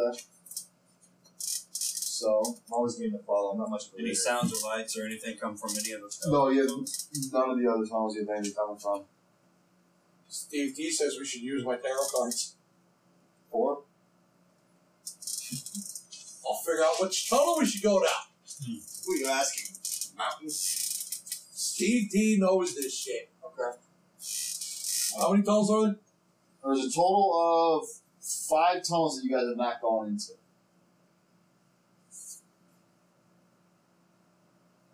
[0.00, 0.18] Okay.
[1.74, 3.50] So I'm always game to follow.
[3.52, 4.14] I'm not much of a Any leader.
[4.14, 6.20] sounds or lights or anything come from any of those?
[6.26, 6.70] no, you have
[7.32, 9.02] none of the other tunnels you have anything coming from.
[10.28, 12.54] Steve D says we should use my tarot cards.
[13.50, 13.82] Four.
[16.46, 18.26] I'll figure out which tunnel we should go down.
[19.06, 19.76] Who are you asking?
[20.48, 23.30] Steve D knows this shit.
[23.44, 23.78] Okay.
[25.20, 25.96] How many tunnels are there?
[26.64, 27.88] There's a total of
[28.20, 30.32] five tunnels that you guys have not gone into.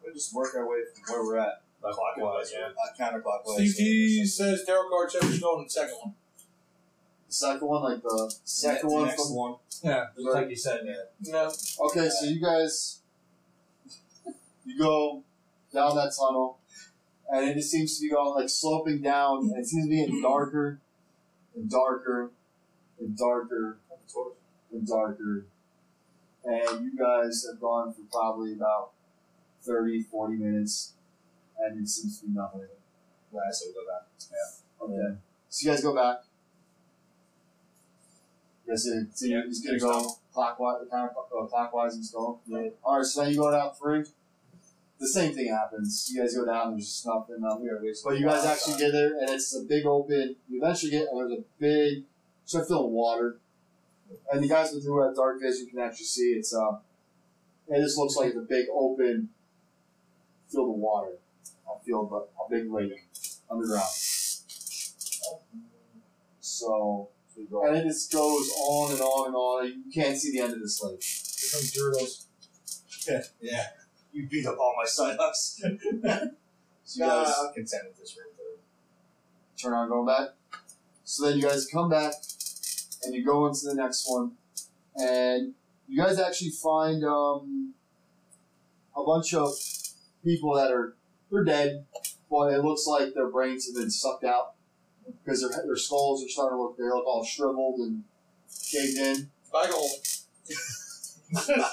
[0.03, 1.63] We'll just work our way from where we're at.
[1.81, 2.69] Clockwise, yeah.
[2.69, 3.69] Uh, counterclockwise.
[3.69, 6.15] Steve D says tarot card says we should go on the second one.
[7.29, 9.35] The second one, like the second the one from.
[9.35, 9.55] one.
[9.85, 10.95] Yeah, just like you said, yeah.
[11.33, 11.53] No.
[11.87, 13.01] Okay, so you guys,
[14.65, 15.23] you go
[15.73, 16.59] down that tunnel,
[17.31, 20.01] and it just seems to be going like sloping down, and it seems to be
[20.01, 20.81] getting darker
[21.55, 22.31] and darker
[22.99, 23.79] and darker
[24.73, 25.47] and darker.
[26.45, 28.93] And you guys have gone for probably about
[29.63, 30.95] 30, 40 minutes,
[31.59, 32.67] and it seems to be nothing.
[33.33, 34.09] Yeah, I say we go back.
[34.31, 34.87] Yeah.
[34.87, 35.19] Okay.
[35.51, 36.25] So you guys go back.
[38.69, 42.39] Yes, it, so Yeah, he's gonna go clockwise, kind of uh, clockwise and go.
[42.47, 42.69] Yeah.
[42.85, 44.05] All right, so now you go down three.
[45.01, 46.11] The same thing happens.
[46.13, 46.73] You guys go down.
[46.73, 47.37] There's just nothing.
[47.37, 50.37] Um, are but you guys actually get there, and it's a big open.
[50.51, 52.05] You eventually get, there's a big.
[52.45, 53.39] Start filling water,
[54.33, 56.55] and the guys who have dark vision can actually see it's.
[56.55, 56.79] Uh,
[57.69, 59.31] it just looks like it's a big open
[60.51, 61.13] field of water,
[61.67, 63.07] a field, but a big lake
[63.51, 63.89] underground.
[66.41, 67.09] So.
[67.39, 69.67] And it just goes on and on and on.
[69.87, 71.03] You can't see the end of this lake.
[71.03, 73.31] Here comes Gyarados.
[73.41, 73.65] Yeah.
[74.13, 75.61] You beat up all my signups.
[76.89, 78.59] So you yeah, guys I'm content with this room.
[79.61, 80.29] turn on going back.
[81.05, 82.15] So then you guys come back
[83.05, 84.33] and you go into the next one,
[84.97, 85.53] and
[85.87, 87.75] you guys actually find um,
[88.97, 89.53] a bunch of
[90.25, 90.97] people that are
[91.31, 91.85] they're dead,
[92.31, 94.55] but it looks like their brains have been sucked out
[95.25, 98.05] because their their skulls are starting to look they look all shriveled and
[98.71, 99.31] caved in.
[99.53, 101.65] Bag of holding.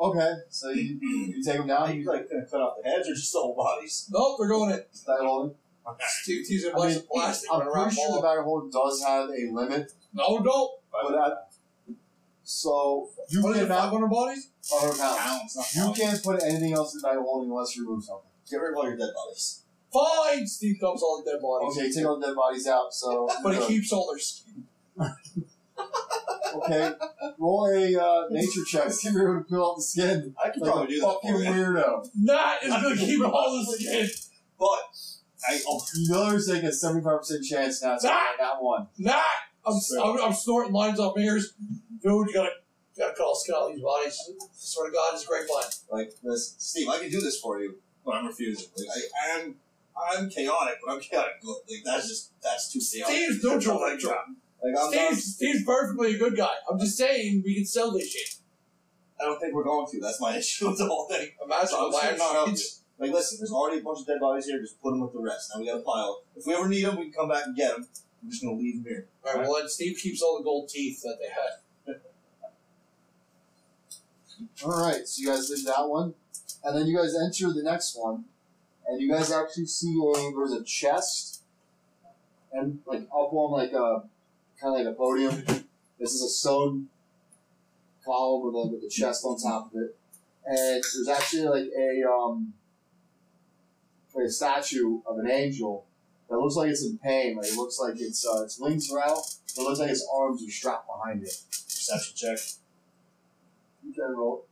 [0.00, 1.82] Okay, so you, you take them down.
[1.88, 4.08] Are you You like gonna cut off the heads or just the whole bodies?
[4.12, 4.78] Nope, they're going in.
[5.06, 5.54] bag of holding.
[6.00, 9.28] Steve D's in I mean, of plastic I'm pretty sure the bag hold does have
[9.28, 10.70] a limit, No, don't.
[10.90, 11.30] but I,
[12.42, 14.48] so you What is it, cannot 500 bodies?
[14.68, 15.54] 100 pounds.
[15.54, 15.98] Pounds, You pounds.
[15.98, 18.28] can't put anything else in the bag of holding unless you remove something.
[18.50, 19.61] Get rid of all your dead bodies.
[19.92, 20.46] Fine!
[20.46, 21.76] Steve dumps all the dead bodies.
[21.76, 22.92] Okay, take all the dead bodies out.
[22.92, 24.64] So, But he keeps all their skin.
[26.54, 26.92] okay,
[27.38, 28.90] roll a uh, nature check.
[28.90, 30.34] See if you're able to peel off the skin.
[30.42, 31.50] I could Like probably a do that fucking for you.
[31.50, 32.08] weirdo.
[32.24, 34.08] That is gonna keep all the skin.
[34.58, 34.68] But
[35.48, 37.98] I oh, You know there's like a seventy-five percent chance now.
[37.98, 38.86] So that one.
[38.98, 39.20] Nah!
[39.64, 41.54] I'm, I'm, I'm snorting lines off my ears.
[42.02, 42.50] Dude, you gotta,
[42.96, 44.18] you gotta cut all skin out of these bodies.
[44.52, 45.62] swear to God, it's a great fun.
[45.90, 46.88] like this, Steve.
[46.88, 48.66] I can do this for you, but I'm refusing.
[48.76, 48.88] Like
[49.24, 49.54] I am,
[49.96, 51.56] I'm chaotic, but I'm chaotic good.
[51.68, 53.14] Like that's just that's too chaotic.
[53.16, 54.14] Steve's neutral, Like, neutral.
[54.62, 56.52] Like I'm not, Steve's, Steve's perfectly a good guy.
[56.70, 58.36] I'm just saying we can sell this shit.
[59.20, 60.00] I don't think we're going to.
[60.00, 61.28] That's my issue with the whole thing.
[61.44, 62.80] Imagine So the I'm not help sheets.
[62.98, 64.60] Like, listen, there's already a bunch of dead bodies here.
[64.60, 65.50] Just put them with the rest.
[65.52, 66.22] Now we got a pile.
[66.36, 67.86] If we ever need them, we can come back and get them.
[68.22, 69.08] I'm just gonna leave them here.
[69.26, 72.00] Alright, well then Steve keeps all the gold teeth that they had.
[74.64, 76.14] All right, so you guys leave that one,
[76.62, 78.24] and then you guys enter the next one,
[78.86, 81.42] and you guys actually see a there's a chest,
[82.52, 84.04] and like up on like a
[84.60, 85.44] kind of like a podium.
[85.98, 86.88] This is a stone
[88.04, 89.96] column with a, with a chest on top of it,
[90.44, 92.54] and there's actually like a um
[94.14, 95.86] like a statue of an angel
[96.28, 97.36] that looks like it's in pain.
[97.36, 99.22] Like it looks like it's uh, its wings are out,
[99.54, 101.34] but it looks like its arms are strapped behind it.
[101.50, 102.38] Perception check.
[103.84, 104.46] You can roll.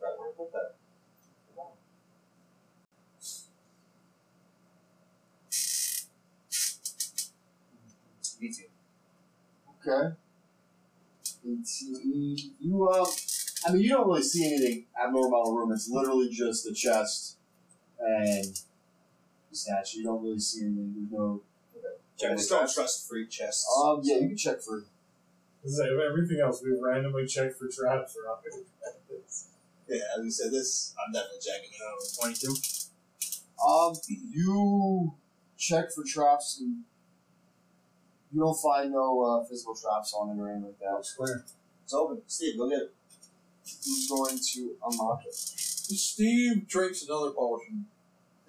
[0.00, 0.76] Right, where I put that?
[9.86, 10.14] Okay.
[11.44, 12.36] 18.
[12.60, 13.06] You, um,
[13.66, 15.72] I mean, you don't really see anything abnormal in the room.
[15.72, 17.36] It's literally just the chest
[17.98, 18.44] and
[19.50, 19.98] the statue.
[19.98, 20.94] You don't really see anything.
[20.96, 21.42] There's no.
[22.24, 23.66] I just don't trust free chests.
[23.82, 24.84] Um, yeah, you can check for.
[25.64, 26.62] This is like everything else.
[26.62, 28.32] We randomly checked for traps or
[29.92, 31.98] yeah, as we said, this I'm definitely checking it out.
[32.18, 32.54] Twenty-two.
[33.62, 35.14] Um, you
[35.58, 36.84] check for traps and
[38.32, 40.96] you don't find no uh, physical traps on it or anything like that.
[40.98, 41.44] It's clear.
[41.84, 42.22] It's open.
[42.26, 42.94] Steve, go get it.
[43.64, 45.34] Who's going to unlock it?
[45.34, 47.86] Steve drinks another potion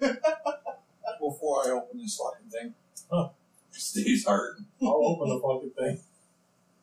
[0.00, 2.74] before I open this fucking thing.
[3.10, 3.28] Huh.
[3.70, 4.66] Steve's hurting.
[4.82, 6.00] I'll open the fucking thing.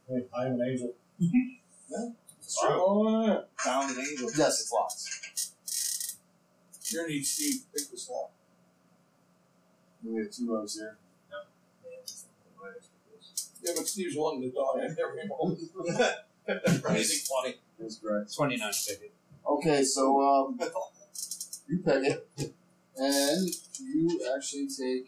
[0.07, 0.93] Hey, I am an angel.
[2.41, 2.69] It's true.
[2.71, 3.39] Oh, yeah.
[3.59, 4.29] Found an angel.
[4.37, 5.01] Yes, it's locked.
[6.91, 8.31] You're gonna need Steve to pick this lock.
[10.03, 10.97] We have two rows here.
[11.29, 11.37] Yeah,
[13.63, 15.60] but Steve's wanting to die at every moment.
[16.86, 17.56] Amazing funny.
[17.80, 18.34] That's correct.
[18.36, 19.13] Twenty-nine ticket.
[19.47, 20.60] Okay, so um,
[21.67, 22.54] you pick it,
[22.97, 25.08] and you actually take.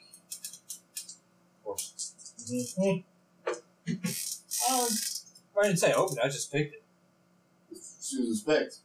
[4.69, 4.89] Um,
[5.59, 6.17] I didn't say open.
[6.23, 6.83] I just picked it.
[7.75, 8.77] Susan's picked.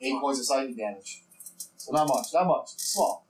[0.00, 1.22] Eight points of psychic damage.
[1.76, 2.68] So not much, not much.
[2.76, 3.24] Small.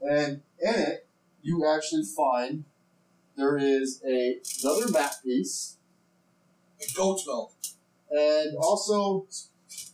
[0.00, 1.06] And in it,
[1.42, 2.64] you actually find
[3.36, 5.76] there is a another map piece,
[6.80, 7.52] A goat's milk.
[8.10, 9.26] and also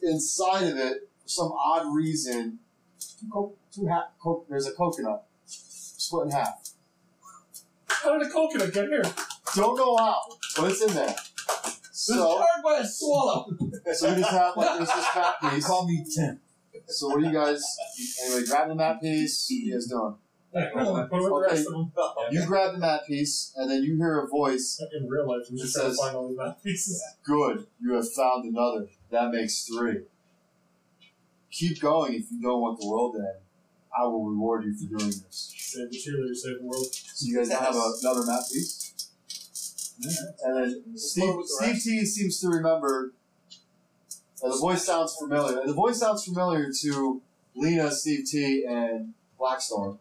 [0.02, 2.58] inside of it, for some odd reason,
[2.98, 6.68] two co- two ha- co- there's a coconut split in half.
[7.88, 9.02] How did a coconut get here?
[9.54, 10.20] Don't know how,
[10.56, 11.14] but it's in there.
[11.14, 13.46] This So, hard by a swallow.
[13.94, 15.66] so you just have like there's this map piece.
[15.66, 16.40] Call me Tim.
[16.86, 17.62] So what do you guys?
[18.24, 19.46] Anyway, grab the map piece.
[19.48, 20.14] What are you guys doing?
[20.54, 21.06] Yeah, cool.
[21.10, 21.92] Put it with the rest of them.
[22.30, 24.82] You grab the map piece, and then you hear a voice.
[24.98, 27.02] In real life, we just trying to says- find all these map pieces.
[27.24, 28.88] Good, you have found another.
[29.10, 30.02] That makes three.
[31.50, 33.38] Keep going if you don't want the world to end.
[33.98, 35.52] I will reward you for doing this.
[35.54, 36.86] Save the cheerleader, save the world.
[36.92, 39.10] So you guys now have a, another map piece.
[40.44, 41.82] And then Steve, the Steve.
[41.82, 43.12] T seems to remember.
[44.42, 45.64] uh, the voice sounds familiar.
[45.66, 47.20] The voice sounds familiar to
[47.54, 49.98] Lena, Steve T, and Blackstorm.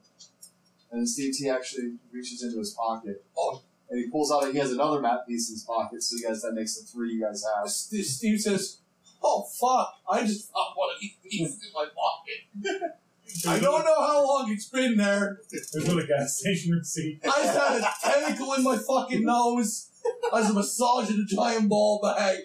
[0.91, 3.23] And then Steve T actually reaches into his pocket.
[3.38, 3.62] Oh.
[3.89, 4.51] And he pulls out.
[4.51, 6.04] He has another map piece in his pocket.
[6.04, 7.69] So you guys, that makes the three you guys have.
[7.69, 8.80] Steve Steve says,
[9.21, 9.95] "Oh fuck!
[10.10, 12.97] I just found one of these pieces in my pocket.
[13.47, 15.39] I don't know how long it's been there.
[15.49, 17.19] There's with a gas station receipt.
[17.23, 19.89] I just had a tentacle in my fucking nose.
[20.34, 22.38] I was a massaging a giant ball bag.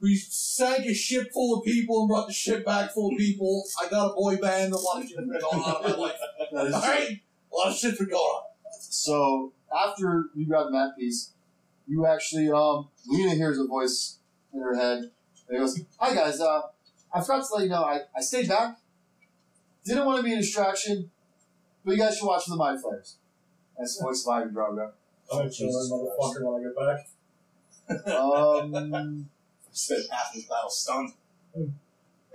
[0.00, 3.64] We sank a ship full of people and brought the ship back full of people.
[3.82, 4.72] I got a boy band.
[4.72, 6.14] A lot of shit been going on in my life.
[6.52, 7.20] That is All right,
[7.52, 8.42] a lot of shit's been going on.
[8.72, 11.32] So after you grab the map piece,
[11.86, 14.18] you actually um Lena hears a voice
[14.52, 14.98] in her head.
[14.98, 15.10] And
[15.50, 16.62] he goes, Hi guys, uh
[17.12, 18.78] I forgot to let you know I, I stayed back.
[19.84, 21.10] Didn't want to be a distraction,
[21.84, 23.16] but you guys should watch for the mind flayers.
[23.78, 24.92] That's the voice of Ivan Drago.
[25.32, 28.14] I'm gonna kill that motherfucker when I get back.
[28.14, 29.30] Um
[29.72, 31.12] Spent half this battle stunned.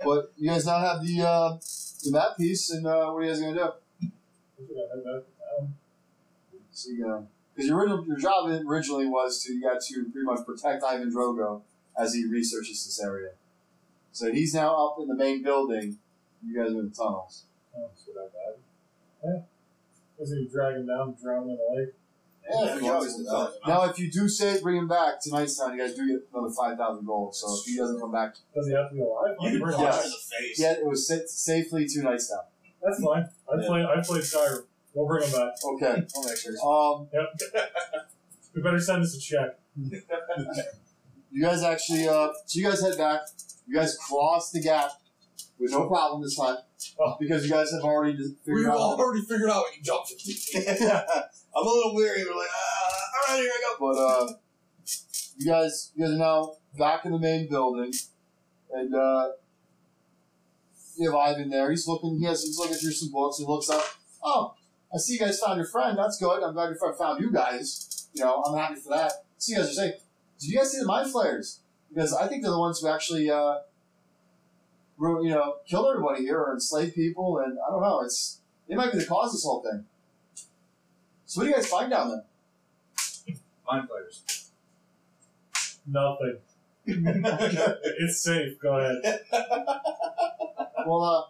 [0.04, 1.58] but you guys now have the uh
[2.04, 3.72] the map piece and uh what are you guys gonna do?
[4.58, 5.22] We should head back
[5.58, 5.74] down.
[6.72, 10.26] So you know because your original your job originally was to you got to pretty
[10.26, 11.62] much protect Ivan Drago
[11.98, 13.30] as he researches this area.
[14.12, 15.98] So he's now up in the main building.
[16.44, 17.44] You guys are in the tunnels.
[17.76, 18.62] Oh, so that bad.
[19.24, 19.40] Yeah.
[20.18, 21.94] Was he dragging down, drown in the lake?
[22.48, 23.52] Yeah, if you always do that.
[23.66, 26.52] Now, if you do say bring him back tonight's time, you guys do get another
[26.54, 27.34] five thousand gold.
[27.34, 29.34] So if he doesn't come back, Does he have to be alive?
[29.40, 30.60] You can Bring punch him in the face.
[30.60, 32.40] yeah, it was sa- safely two nights down.
[32.82, 33.28] That's fine.
[33.52, 33.66] I Yeah.
[33.66, 33.84] play.
[33.84, 34.62] I played Skyrim.
[34.94, 35.52] We'll bring him back.
[35.64, 36.06] Okay.
[36.16, 36.52] I'll make sure.
[36.64, 37.62] Um, Yep.
[38.54, 39.58] we better send us a check.
[41.30, 43.20] you guys actually, uh, so you guys head back.
[43.66, 44.92] You guys cross the gap
[45.58, 46.56] with no problem this time
[47.00, 47.16] Oh.
[47.18, 48.76] because you guys have already figured out.
[48.78, 50.68] already figured out we can jump 50 feet.
[50.68, 52.24] I'm a little weary.
[52.24, 53.92] We're like, ah, all right, here I go.
[53.92, 54.32] But uh,
[55.38, 57.92] you guys, you guys are now back in the main building,
[58.72, 59.28] and uh,
[60.98, 61.70] you have Ivan there.
[61.70, 62.18] He's looking.
[62.18, 62.42] He has.
[62.42, 63.38] He's looking through some books.
[63.38, 63.82] He looks up.
[64.22, 64.54] Oh,
[64.94, 65.96] I see you guys found your friend.
[65.98, 66.42] That's good.
[66.42, 68.08] I'm glad your friend found you guys.
[68.12, 69.12] You know, I'm happy for that.
[69.38, 69.92] So you guys are saying,
[70.40, 71.60] did you guys see the mind flayers?
[71.88, 73.56] Because I think they're the ones who actually, uh,
[74.98, 78.00] you know, kill everybody here or enslave people, and I don't know.
[78.00, 79.84] It's they might be the cause of this whole thing.
[81.26, 83.36] So what do you guys find down there?
[83.68, 84.50] Mind players.
[85.86, 86.38] Nothing.
[86.86, 88.58] it's safe.
[88.60, 89.20] Go ahead.
[90.86, 91.22] Well, uh,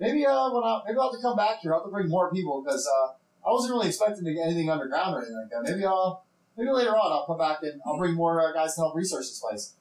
[0.00, 1.72] maybe uh, when I, maybe I'll have to come back here.
[1.72, 3.12] I'll have to bring more people because uh,
[3.46, 5.70] I wasn't really expecting to get anything underground or anything like that.
[5.70, 6.24] Maybe I'll
[6.56, 9.26] maybe later on I'll come back and I'll bring more uh, guys to help research
[9.26, 9.74] this place.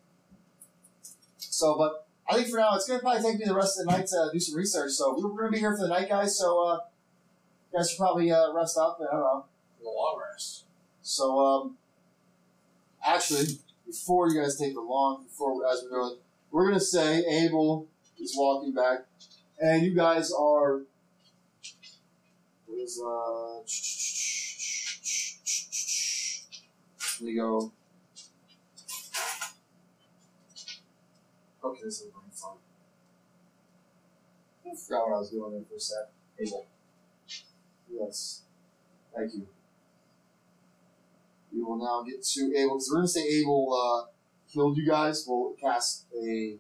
[1.39, 3.91] So, but I think for now it's gonna probably take me the rest of the
[3.91, 4.91] night to do some research.
[4.91, 6.37] So we're, we're gonna be here for the night, guys.
[6.37, 6.79] So uh,
[7.71, 8.99] you guys should probably uh, rest up.
[9.01, 9.45] I don't know.
[9.81, 10.65] The long rest.
[11.01, 11.77] So, um,
[13.05, 16.17] actually, before you guys take the long, before as we're doing,
[16.51, 17.87] we're gonna say Abel
[18.19, 19.05] is walking back,
[19.59, 20.81] and you guys are.
[22.69, 23.59] Is uh.
[27.19, 27.71] Let me go.
[31.67, 32.57] Okay, this is going fun.
[34.65, 35.97] I forgot what I was doing there for a sec.
[36.39, 36.65] Abel.
[37.91, 38.43] Yes.
[39.13, 39.47] Thank you.
[41.53, 44.05] We will now get to Abel, because we're going to say Abel uh,
[44.53, 45.25] killed you guys.
[45.27, 46.57] We'll cast a.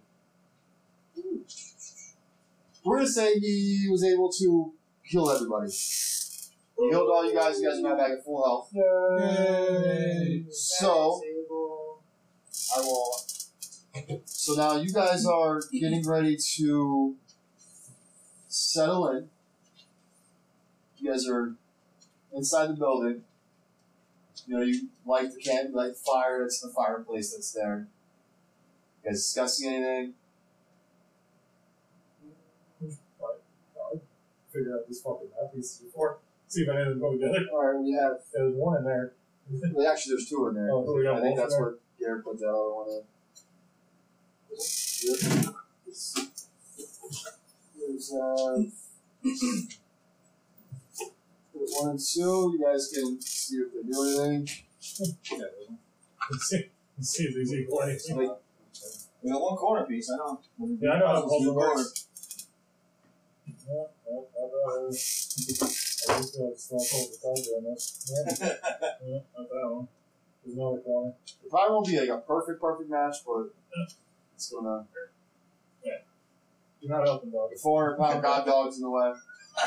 [2.83, 4.73] We're going to say he was able to
[5.09, 5.69] kill everybody.
[5.71, 7.59] He killed all you guys.
[7.59, 8.69] You guys are now back at full health.
[8.73, 10.45] Yay!
[10.49, 11.21] So,
[12.75, 13.23] I will.
[14.25, 17.15] So now you guys are getting ready to
[18.47, 19.29] settle in.
[20.97, 21.53] You guys are
[22.33, 23.23] inside the building.
[24.45, 27.87] You know, you light the camp, light the fire that's in the fireplace that's there.
[29.03, 30.13] You guys discussing anything?
[34.53, 36.19] Figure out this fucking map pieces before.
[36.47, 37.45] See if I didn't go together.
[37.53, 38.21] Alright, we have.
[38.33, 39.13] There's one in there.
[39.73, 40.69] Well, actually, there's two in there.
[40.71, 43.01] Oh, so I think that's where Garrett put that other one in.
[47.77, 48.63] There's, uh,
[51.53, 52.55] there's one and two.
[52.57, 54.47] You guys can see if they do anything.
[55.31, 55.45] Yeah.
[56.31, 58.17] Let's see, let's see if these equal anything.
[58.17, 58.37] Like,
[59.21, 60.41] We got one corner piece, I know.
[60.81, 61.83] Yeah, I know how the Puzzles, puzzle new corner.
[63.67, 64.21] Yeah, yeah,
[64.77, 66.57] I just feel like
[66.91, 67.85] Cold the Tiger on this.
[68.09, 68.47] Yeah,
[69.05, 69.87] yeah, not that one.
[70.43, 71.13] There's another corner.
[71.25, 73.53] it probably won't be like a perfect, perfect match, but
[74.37, 74.85] it's gonna.
[76.79, 77.49] You're not helping, dog.
[77.51, 79.11] The 400 pound uh, god dog's in the way.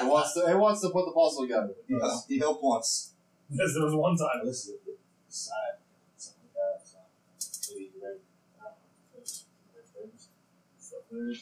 [0.00, 0.46] It wants to.
[0.48, 1.74] It wants to put the puzzle together.
[1.88, 1.98] He,
[2.28, 3.14] he helped once.
[3.50, 4.46] Yes, there was one time.
[4.46, 4.92] This is the
[5.28, 5.82] side.
[6.16, 6.86] Something like that.
[6.86, 8.20] So maybe you're right.
[8.60, 8.78] I don't know.
[9.12, 9.44] There's-
[9.98, 10.28] there's-
[10.78, 11.34] Stuff there.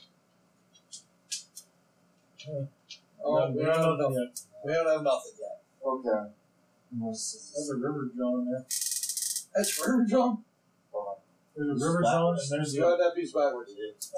[3.22, 4.40] Oh, we we don't don't know have yet.
[4.64, 5.62] We don't have nothing yet.
[5.84, 6.30] Okay.
[6.98, 8.64] There's a river John there.
[9.54, 10.44] That's River John.
[11.58, 12.90] There's a river John, and there's You a.
[12.90, 13.72] got that piece backwards.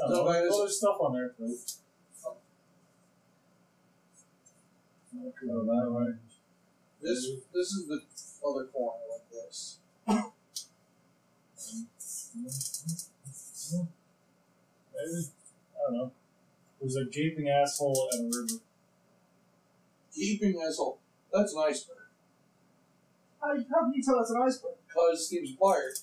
[0.04, 1.30] Oh, No, well, minus- there's stuff on there.
[1.30, 1.56] too.
[5.16, 6.12] Okay, well, that way.
[7.02, 8.00] This this is the
[8.46, 9.78] other corner like this.
[14.94, 15.26] Maybe.
[15.74, 16.12] I don't know.
[16.80, 18.62] There's a gaping asshole and a river.
[20.14, 20.98] Gaping asshole.
[21.32, 21.96] That's an iceberg.
[23.40, 24.72] How, how can you tell that's an iceberg?
[24.86, 25.94] Because Steve's wired.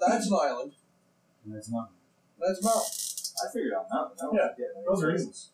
[0.00, 0.72] That's an island.
[1.46, 1.90] That's not.
[2.38, 2.92] That's a mountain.
[3.36, 4.16] I figured out mountain.
[4.20, 4.66] I don't Yeah.
[4.88, 5.50] Those are easels.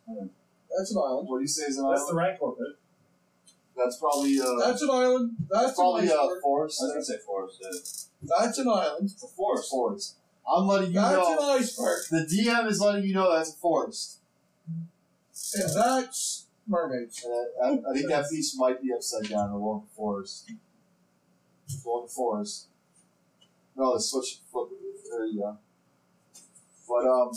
[0.77, 1.29] That's an island.
[1.29, 2.39] What do you say is an That's the island?
[2.41, 2.79] Rancor pit.
[3.77, 4.45] That's probably uh.
[4.65, 5.37] That's an island.
[5.51, 6.43] That's an probably a iceberg.
[6.43, 6.81] forest.
[6.81, 7.59] I was gonna say forest.
[7.63, 8.37] Yeah.
[8.39, 9.11] That's an island.
[9.13, 9.71] It's a forest.
[9.71, 10.17] forest.
[10.47, 11.57] I'm letting you That's know.
[11.57, 11.99] That's an iceberg.
[12.11, 14.19] The DM is letting you know that's a forest.
[15.55, 17.25] And that's mermaids.
[17.25, 20.51] And I, I, I think that piece might be upside down along the forest.
[21.85, 22.67] Along the forest.
[23.77, 24.41] No, the switch.
[24.51, 24.69] Flip,
[25.11, 25.59] there you go.
[26.93, 27.31] But um,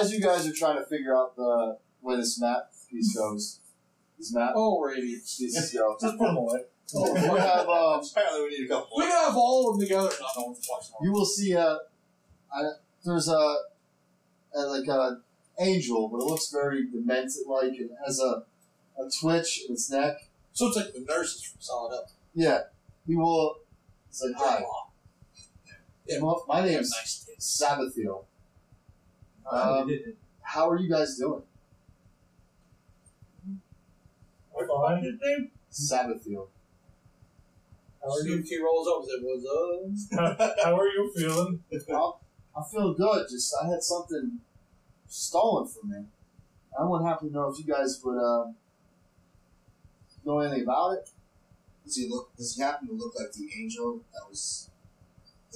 [0.00, 3.60] as you guys are trying to figure out the where this map piece goes,
[4.18, 5.36] this map Oh, radiance.
[5.38, 5.96] pieces go.
[6.00, 6.60] Just put them away.
[6.92, 9.12] You have um, Apparently, we need a couple We more.
[9.12, 10.08] have all of them together.
[10.08, 10.94] Not no one's watching.
[11.02, 11.78] you will see a,
[12.56, 12.62] a
[13.04, 13.56] there's a,
[14.54, 15.18] a like a
[15.60, 18.42] angel, but it looks very demented like it has a
[19.00, 20.16] a twitch in its neck.
[20.54, 22.06] So it's like the nurses from Solid Up.
[22.34, 22.60] Yeah,
[23.06, 23.58] he will.
[24.08, 24.64] It's like hi.
[26.06, 26.18] Yeah.
[26.20, 27.62] Well, my They have name's nice kids.
[27.62, 28.24] Sabathiel.
[29.50, 30.16] Um, we did it.
[30.42, 31.42] how are you guys doing?
[34.68, 35.50] Fine.
[35.70, 36.48] Sabathiel.
[38.02, 38.44] How are you?
[38.44, 41.62] Steve T rolls up and said, "What's up?" How are you feeling?
[41.72, 42.12] I'm,
[42.56, 43.26] I'm feeling good.
[43.30, 44.40] Just I had something
[45.06, 46.04] stolen from me.
[46.78, 48.50] I would happen to know if you guys would uh,
[50.24, 51.10] know anything about it.
[51.84, 52.34] Does he look?
[52.36, 54.70] Does he happen to look like the angel that was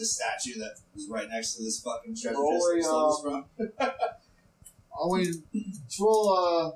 [0.02, 2.64] the statue that was right next to this fucking treasure Roll chest?
[2.64, 3.44] a, that we stole this um,
[3.78, 3.90] from?
[4.98, 5.28] I'll wait.
[5.54, 6.72] Let's roll a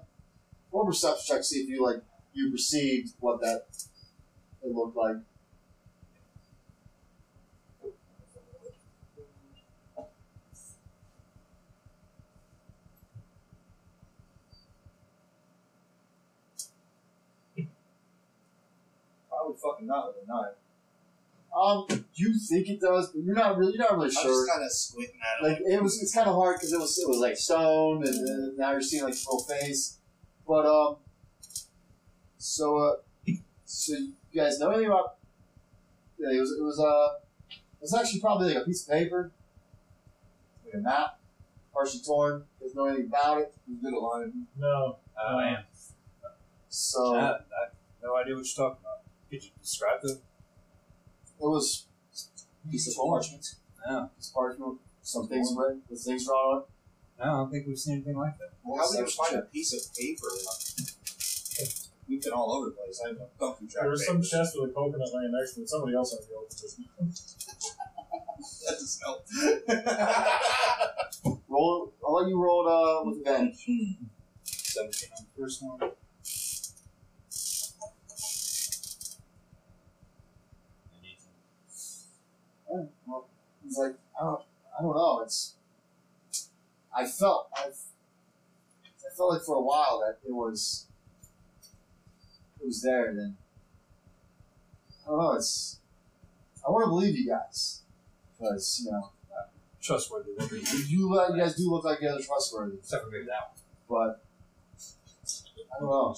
[0.72, 1.44] roll a perception check.
[1.44, 2.02] See if you like
[2.32, 3.64] you perceived what that
[4.62, 5.16] it looked like.
[19.32, 20.52] I would fucking not with a nine.
[21.56, 24.44] Um, you think it does, but you're not really, you're not really I'm sure.
[24.44, 25.48] just kind of squinting at it.
[25.48, 28.28] Like it was, it's kind of hard because it was, it was like stone, and,
[28.28, 29.98] then now you're seeing like his little face.
[30.46, 30.96] But um,
[32.36, 33.32] so uh,
[33.64, 35.16] so you guys know anything about?
[36.18, 39.32] Yeah, it was, it was uh, it was actually probably like a piece of paper,
[40.64, 41.18] like a map,
[41.72, 42.44] partially torn.
[42.60, 43.54] Doesn't know anything about it.
[43.66, 44.46] Who's good at lying?
[44.58, 44.98] No.
[45.16, 45.64] Uh, man,
[46.68, 47.40] So I have
[48.02, 49.00] no idea what you're talking about.
[49.30, 50.20] Could you describe the?
[51.40, 51.86] It was
[52.70, 53.54] Piece of parchment.
[53.88, 54.78] No, it's parchment.
[55.02, 56.62] Some things written, the things drawn on.
[56.62, 56.66] it.
[57.18, 58.50] no, I don't think we've seen anything like that.
[58.64, 60.26] Well, how would you Perception find a piece of paper?
[62.08, 63.00] We've been all over the place.
[63.04, 63.82] I have a company track.
[63.82, 64.30] There was some papers.
[64.30, 65.68] chest with a coconut laying next to it.
[65.68, 67.20] Somebody else already opened it.
[68.66, 69.26] That doesn't help.
[71.48, 71.92] Roll.
[72.06, 73.64] I'll let you roll it uh, with advantage.
[74.44, 75.80] Seventeen on the first one.
[83.78, 84.40] Like, I don't,
[84.78, 85.20] I don't know.
[85.20, 85.54] It's,
[86.96, 87.76] I felt, I've,
[88.84, 90.86] I felt like for a while that it was,
[92.60, 93.12] it was there.
[93.14, 93.36] Then,
[95.04, 95.32] I don't know.
[95.32, 95.78] It's,
[96.66, 97.82] I want to believe you guys
[98.38, 99.10] because you know
[99.80, 100.30] Trustworthy.
[100.50, 103.52] You- you, you, uh, you guys do look like you're trustworthy, Except for maybe that
[103.86, 104.08] one.
[104.08, 104.24] but
[105.76, 106.16] I don't know.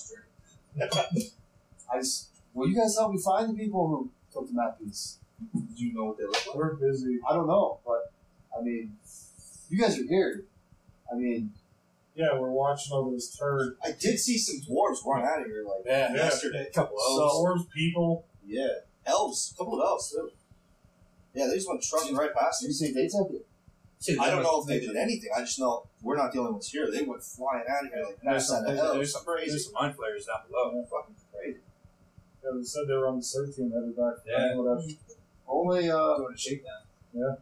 [1.93, 5.19] I just, will you guys help me find the people who took the map piece?
[5.53, 6.57] Do you know what they look like?
[6.57, 7.19] We're busy.
[7.29, 8.13] I don't know, but
[8.59, 8.97] I mean,
[9.71, 10.45] you guys are here.
[11.13, 11.53] I mean,
[12.15, 13.77] Yeah, we're watching over this turd.
[13.85, 16.13] I did see some dwarves run out of here like Yeah.
[16.15, 16.67] yesterday.
[16.69, 18.25] A Couple So- of Dwarves, people.
[18.45, 18.67] Yeah,
[19.07, 20.31] elves, a couple of elves too.
[21.35, 22.79] Yeah, they just went trudging right past you us.
[22.81, 23.47] say they took it.
[24.21, 25.31] I don't know if they did anything.
[25.37, 26.91] I just know we're not the only ones here.
[26.91, 29.51] They went flying out of here like There's some, that there's, there's some, crazy.
[29.51, 30.85] there's some mind flayers down below.
[30.91, 31.61] fucking crazy.
[32.43, 34.15] Yeah, they said they were on the CERT team headed back.
[34.27, 34.55] Yeah.
[35.49, 37.37] Only uh, Doing a shakedown.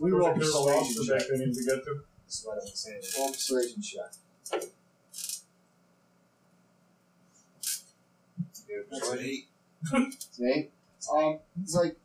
[0.00, 1.22] we There roll a persuasion check.
[1.30, 2.00] they need to get to.
[2.24, 3.00] That's what I was saying.
[3.18, 4.12] Roll persuasion check.
[8.90, 9.48] That's what eight.
[10.30, 10.68] See?
[11.14, 11.96] Um, it's like,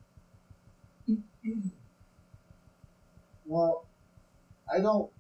[3.46, 3.86] well,
[4.74, 5.12] I don't.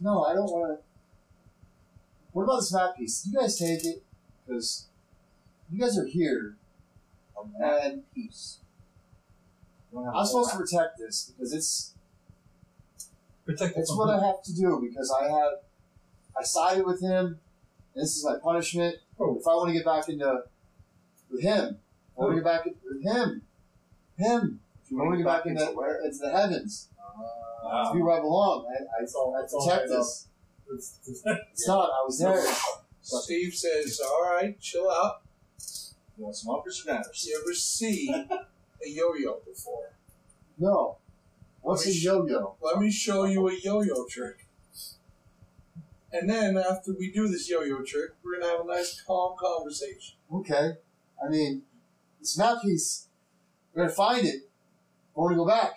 [0.00, 0.84] No, I don't want to.
[2.32, 3.26] What about this map piece?
[3.30, 4.02] You guys take it
[4.46, 4.86] because
[5.70, 6.56] you guys are here,
[7.62, 8.58] A and Peace.
[9.96, 11.94] I'm supposed to protect this because it's
[13.44, 15.52] Protect the It's what I have to do because I have
[16.38, 17.38] I sided with him.
[17.94, 18.96] and This is my punishment.
[19.18, 19.36] Oh.
[19.38, 20.44] If I want to get back into
[21.30, 21.78] with him,
[22.16, 23.42] I want to get back in, with him,
[24.16, 24.60] him.
[24.90, 26.88] I want to get back into, into the heavens.
[27.00, 27.64] Ah.
[27.64, 27.88] Wow.
[27.90, 28.66] To be where I belong.
[28.68, 30.28] I, I, That's all- I that's protect I this.
[30.70, 31.22] It's, it's,
[31.52, 31.90] It's not.
[31.90, 32.42] I was there.
[33.02, 35.22] Steve says, "All right, chill out.
[36.16, 37.26] You want some uppers or downers?
[37.26, 38.24] You ever see
[38.84, 39.96] a yo-yo before?
[40.58, 40.98] No.
[41.60, 42.56] What's a yo-yo?
[42.60, 44.46] Let me show you a yo-yo trick.
[46.12, 50.16] And then after we do this yo-yo trick, we're gonna have a nice, calm conversation.
[50.32, 50.72] Okay.
[51.24, 51.62] I mean,
[52.20, 53.08] this map piece.
[53.72, 54.42] We're gonna find it.
[55.16, 55.72] I want to go back.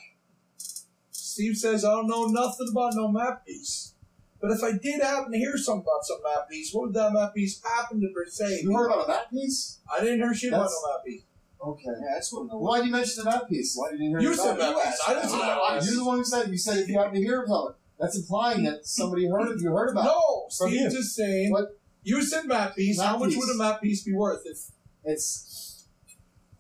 [1.12, 3.94] Steve says, I don't know nothing about no map piece.
[4.42, 7.14] But if I did happen to hear something about some map piece, what would that
[7.14, 8.62] map piece happen to per se?
[8.64, 9.80] You heard about a map piece?
[9.94, 11.22] I didn't hear shit about That's- no map piece.
[11.62, 11.84] Okay.
[11.88, 12.60] Yeah, I just want to know.
[12.62, 13.76] Why did you mention the map piece?
[13.76, 14.96] Why did you hear You about said it?
[15.08, 15.80] I didn't say Ah.
[15.84, 17.76] You're the one who said you said if you happen to hear about it.
[18.00, 19.62] That's implying that somebody heard it.
[19.62, 20.08] you heard about it.
[20.08, 21.00] No, From Steve's you.
[21.00, 21.52] just saying.
[21.52, 21.78] What?
[22.04, 23.00] You said map piece.
[23.02, 23.38] How much piece.
[23.38, 24.42] would a map piece be worth?
[24.46, 24.60] If
[25.04, 25.86] It's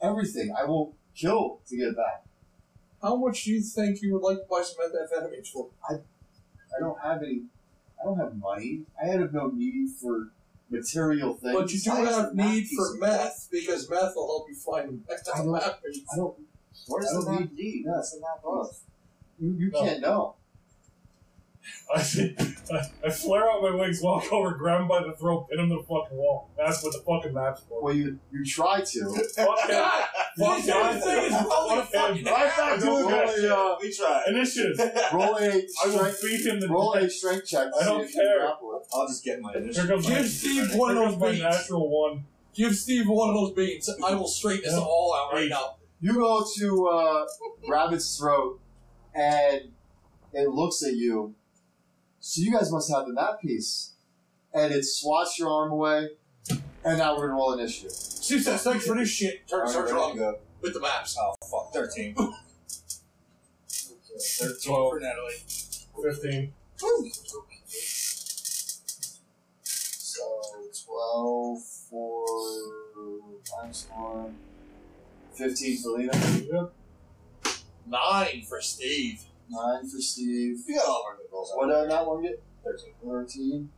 [0.02, 0.54] everything.
[0.58, 2.24] I will kill to get it back.
[3.02, 5.70] how much do you think you would like to buy some methamphetamines for?
[5.89, 5.96] I
[6.80, 7.43] don't have any.
[8.02, 8.84] I don't have money.
[9.02, 10.32] I have no need for
[10.70, 11.55] material things.
[11.55, 13.01] But you do Why have the need for important?
[13.01, 15.80] meth because meth will help you find I the don't- map.
[16.13, 16.36] I don't.
[16.88, 17.84] Where's I the map need- lead?
[17.86, 17.91] yeah.
[17.95, 18.68] What's the map of?
[19.39, 19.82] You, you No.
[19.82, 20.36] can't know.
[21.93, 21.99] I,
[22.72, 25.70] I, I flare out my wings, walk over, grab him by the throat, pin him
[25.70, 26.49] to the fucking wall.
[26.57, 27.82] That's what the fucking map's for.
[27.84, 28.99] Well, you you try to.
[29.36, 29.70] Fuck him.
[29.70, 30.05] God,
[30.38, 31.01] Fuck this him.
[31.01, 32.01] thing is probably Fuck him.
[32.01, 34.24] fucking Right back to don't roll get a, uh, we tried.
[34.28, 34.80] Initiative.
[35.13, 36.18] roll a I will strength.
[36.20, 37.70] feed him the Roll a strength check.
[37.72, 38.39] to I see don't if you care.
[38.39, 38.88] grapple it.
[38.93, 39.89] I'll just get my Here initiative.
[39.89, 41.41] comes my, Give Steve here one of comes those my beats.
[41.43, 42.26] natural one.
[42.53, 43.89] Give Steve one of those beans.
[44.05, 45.76] I will straighten this all out right now.
[46.01, 47.26] You go to uh,
[47.68, 48.59] Rabbit's throat,
[49.13, 49.61] and
[50.34, 51.36] it looks at you.
[52.28, 53.93] So you guys must have the map piece,
[54.51, 56.07] and it swats your arm away.
[56.84, 57.91] And now we're gonna roll initiative.
[57.91, 59.47] Steve says, thanks for this shit.
[59.47, 60.39] Turn Alright, starts ready go.
[60.59, 61.15] with the maps.
[61.21, 62.15] Oh fuck, thirteen.
[63.69, 64.91] 13 Twelve.
[64.91, 65.36] for Natalie.
[66.01, 66.51] 15.
[69.63, 70.23] So
[70.84, 71.61] twelve
[71.91, 72.26] for
[73.61, 74.36] times one.
[75.36, 76.11] 15 for Lena.
[76.51, 76.73] Yep.
[77.86, 79.21] Nine for Steve.
[79.50, 80.58] 9 for Steve.
[80.68, 81.52] We got all of our good rolls.
[81.56, 82.41] What did that one get?
[82.64, 82.93] 13.
[83.04, 83.70] 13.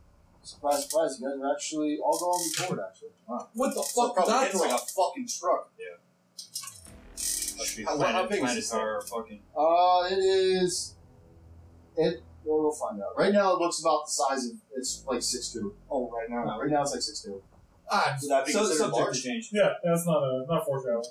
[0.42, 1.18] Surprise, surprise.
[1.20, 3.08] You guys are actually all going before it, actually.
[3.26, 3.48] Wow.
[3.54, 4.52] What the fuck probably was that?
[4.52, 5.70] hits like a fucking truck.
[5.78, 5.96] Yeah.
[7.76, 9.40] be How- planet, how big is planet this star fucking.
[9.56, 10.94] Uh, it is.
[11.96, 12.22] It.
[12.44, 13.18] Well, we'll find out.
[13.18, 14.52] Right now, it looks about the size of.
[14.74, 15.72] It's like six 6'2.
[15.90, 16.58] Oh, right now.
[16.58, 17.00] Right now, it's like
[17.34, 17.42] 6'2.
[17.90, 19.22] Ah, Would that be So considered subject to large?
[19.22, 19.50] change.
[19.52, 21.04] Yeah, that's not a not for travel.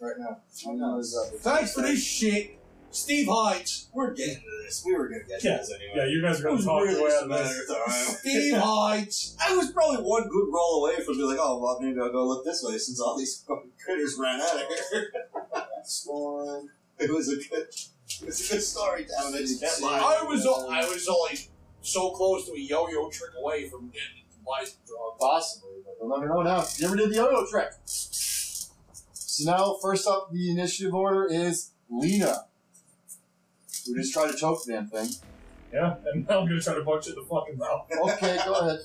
[0.00, 0.38] Right now.
[0.66, 2.58] Right now is uh, thanks for this shit.
[2.94, 3.88] Steve Hides.
[3.92, 4.82] We're getting to this.
[4.86, 5.92] We were gonna get to this anyway.
[5.96, 7.30] Yeah, you guys are It gonna was talk really your way just out a of
[7.30, 7.70] matter this.
[7.70, 8.16] of time.
[8.20, 9.36] Steve Hides.
[9.46, 12.26] I was probably one good roll away from being like, oh, well, maybe I'll go
[12.26, 15.12] look this way since all these fucking critters ran out of here.
[15.84, 16.68] Spawn.
[16.98, 19.48] it was a good, it was a good story, damn it.
[19.48, 20.18] You can't lie.
[20.20, 21.38] I was o- I was only
[21.82, 25.18] so close to a yo-yo trick away from getting the bison drug.
[25.18, 26.64] Possibly, but we'll never know now.
[26.76, 27.68] You never did the yo-yo trick.
[27.84, 32.46] So now, first up, the initiative order is Lena.
[33.88, 35.08] We just tried to choke the damn thing.
[35.72, 37.86] Yeah, and now I'm gonna try to punch it in the fucking mouth.
[38.14, 38.78] Okay, go ahead.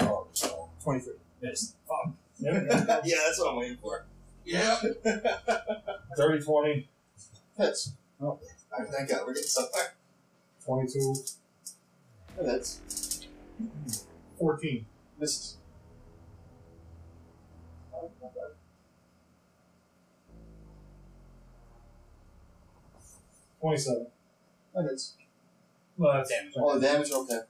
[0.00, 0.68] Oh, no.
[0.82, 1.12] 23.
[1.42, 1.74] Yes.
[1.88, 2.12] Fuck.
[2.38, 2.52] Yeah.
[3.04, 4.04] yeah, that's what I'm waiting for.
[4.44, 4.80] Yeah.
[6.16, 6.88] 30, 20,
[7.56, 7.92] Hits.
[8.20, 8.26] Oh.
[8.26, 8.40] All
[8.78, 9.94] right, thank God, we're getting somewhere.
[10.64, 11.14] 22,
[12.40, 13.26] It hits.
[14.38, 14.86] 14.
[15.18, 15.56] Misses.
[23.60, 24.06] 27.
[24.74, 25.16] That hits.
[25.96, 26.52] Well, that's Damage.
[26.56, 27.40] Oh, the damage, okay.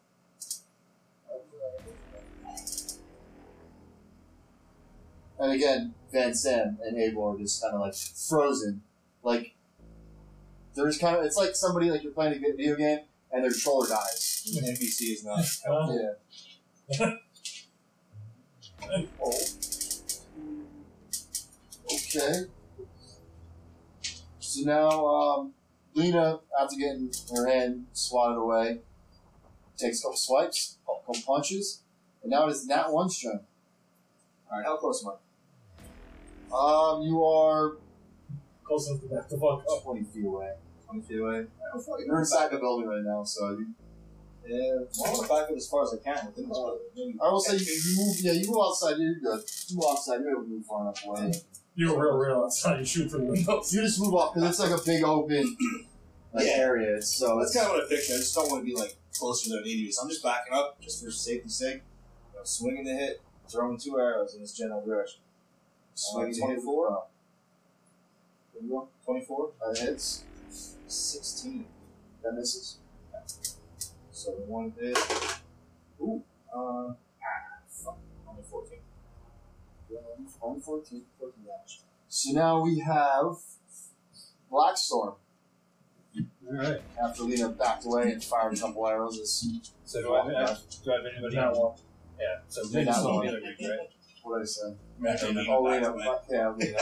[5.38, 8.82] And again, Van Sam and Abel are just kind of like frozen.
[9.22, 9.54] Like,
[10.74, 13.00] there's kind of, it's like somebody, like you're playing a video game
[13.32, 14.42] and their controller dies.
[14.52, 15.44] The NPC is not.
[15.68, 16.16] Well,
[16.90, 17.14] Yeah.
[19.22, 19.32] oh.
[21.94, 22.44] Okay.
[24.40, 25.54] So now, um,
[25.94, 28.78] Lena, after getting her hand swatted away,
[29.76, 31.82] takes a couple swipes, a couple punches,
[32.22, 33.40] and now it is Nat 1's turn.
[34.50, 35.16] Alright, how close am I?
[36.52, 37.76] Um, you are
[38.64, 39.82] close enough to back the fuck up.
[39.84, 40.52] 20 feet away.
[40.86, 41.46] 20 feet away.
[42.04, 43.66] You're inside the building right now, so you,
[44.46, 46.58] Yeah, well, I'm gonna back up as far as I can within this.
[46.96, 48.16] Maybe- I will say you, you move.
[48.20, 48.96] Yeah, you move outside.
[48.98, 49.44] You're good.
[49.68, 50.20] You move outside.
[50.22, 51.32] You're able to move far enough away.
[51.74, 52.78] You're real, real outside.
[52.80, 53.72] You shoot through the windows.
[53.72, 55.56] You just move off because it's like a big open
[56.32, 56.52] like, Yeah.
[56.56, 57.00] area.
[57.02, 58.14] So That's it's kind of what I picture.
[58.14, 59.92] I just don't want to be like closer than I need to be.
[59.92, 61.82] So I'm just backing up, just for safety's sake.
[62.32, 65.20] You know, swinging the hit, throwing two arrows in this general direction.
[65.22, 66.54] Uh, swinging the hit.
[66.62, 66.90] 24.
[66.90, 66.94] Uh,
[68.54, 68.88] there you go.
[69.04, 70.24] 24, uh, That hits.
[70.88, 71.64] 16.
[72.22, 72.76] That misses.
[74.12, 74.98] So one hit.
[76.02, 76.22] Ooh.
[76.54, 76.94] Uh, ah,
[77.68, 77.96] fuck.
[78.28, 78.78] Only 14.
[80.42, 81.02] Only 14.
[81.18, 81.80] 14 damage.
[82.08, 83.36] So now we have
[84.50, 85.14] Blackstorm.
[86.48, 86.82] Alright.
[87.02, 89.46] After Lena backed away and fired a couple arrows, is
[89.84, 91.76] So do I, have, do I have anybody Not one.
[92.18, 92.26] Yeah.
[92.48, 93.78] So Yeah, maybe not some the other week, right?
[94.24, 94.74] what did I say?
[94.98, 95.88] Imagine Oh, Lena.
[95.90, 96.04] away.
[96.28, 96.76] Yeah, Lena.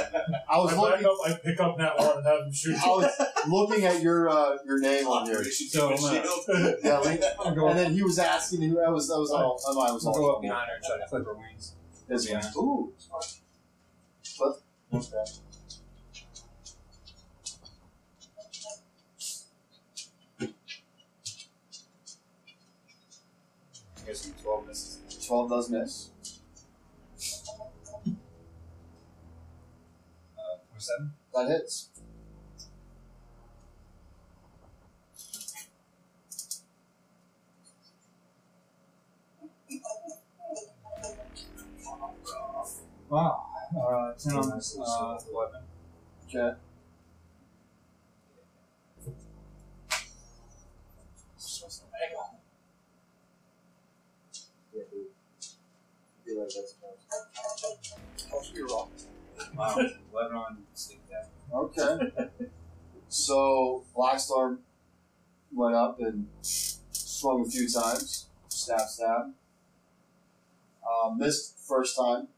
[0.50, 1.06] I was I back looking.
[1.06, 2.76] up, I pick up that one and have him shoot.
[2.82, 5.36] I was looking at your uh, your name on here.
[5.36, 6.76] Operation So, Human uh, Shield.
[6.82, 7.26] Yeah, Lena.
[7.44, 7.70] I'm going.
[7.70, 10.18] And then he was asking, who I was, that was all, I was I'll all.
[10.18, 11.74] go up behind her and try to clip her wings.
[12.08, 12.42] This one.
[12.42, 12.50] Yeah.
[12.56, 12.92] Ooh.
[14.24, 14.54] Flip.
[14.94, 15.24] Okay.
[23.96, 25.26] I guess some 12 misses.
[25.26, 26.10] 12 does miss.
[30.38, 31.12] Uh, 27?
[31.34, 31.88] That hits.
[44.18, 45.62] Uh, 10 on this, uh, 11.
[46.26, 46.56] Okay.
[54.74, 56.36] Yeah, dude.
[56.36, 56.74] I like that's
[58.54, 58.68] you're.
[59.56, 59.76] Wow.
[60.12, 61.30] 11 on sleep death.
[61.54, 61.98] Okay.
[63.08, 64.58] so Blackstar
[65.52, 68.26] went up and swung a few times.
[68.48, 69.32] Stab, stab.
[70.82, 72.28] Uh, missed first time.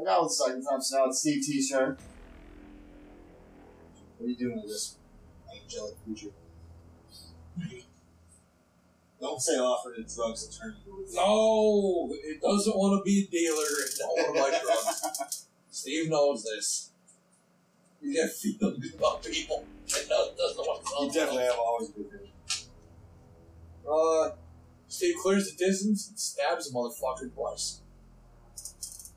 [0.00, 1.96] I got it the second time, so now it's Steve T's turn.
[4.16, 4.96] What are you doing with this
[5.54, 6.28] angelic creature?
[9.20, 13.30] Don't say offer to drugs and turn you No, it doesn't want to be a
[13.30, 13.62] dealer.
[13.84, 15.46] It don't want to buy drugs.
[15.70, 16.90] Steve knows this.
[18.00, 19.66] You get feeling good about people.
[19.86, 22.28] It does- doesn't want to You definitely have always been good.
[23.86, 24.30] Uh,
[24.88, 27.80] Steve clears the distance and stabs the motherfucker twice.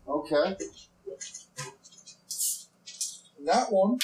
[0.07, 0.57] Okay.
[3.45, 3.99] That one.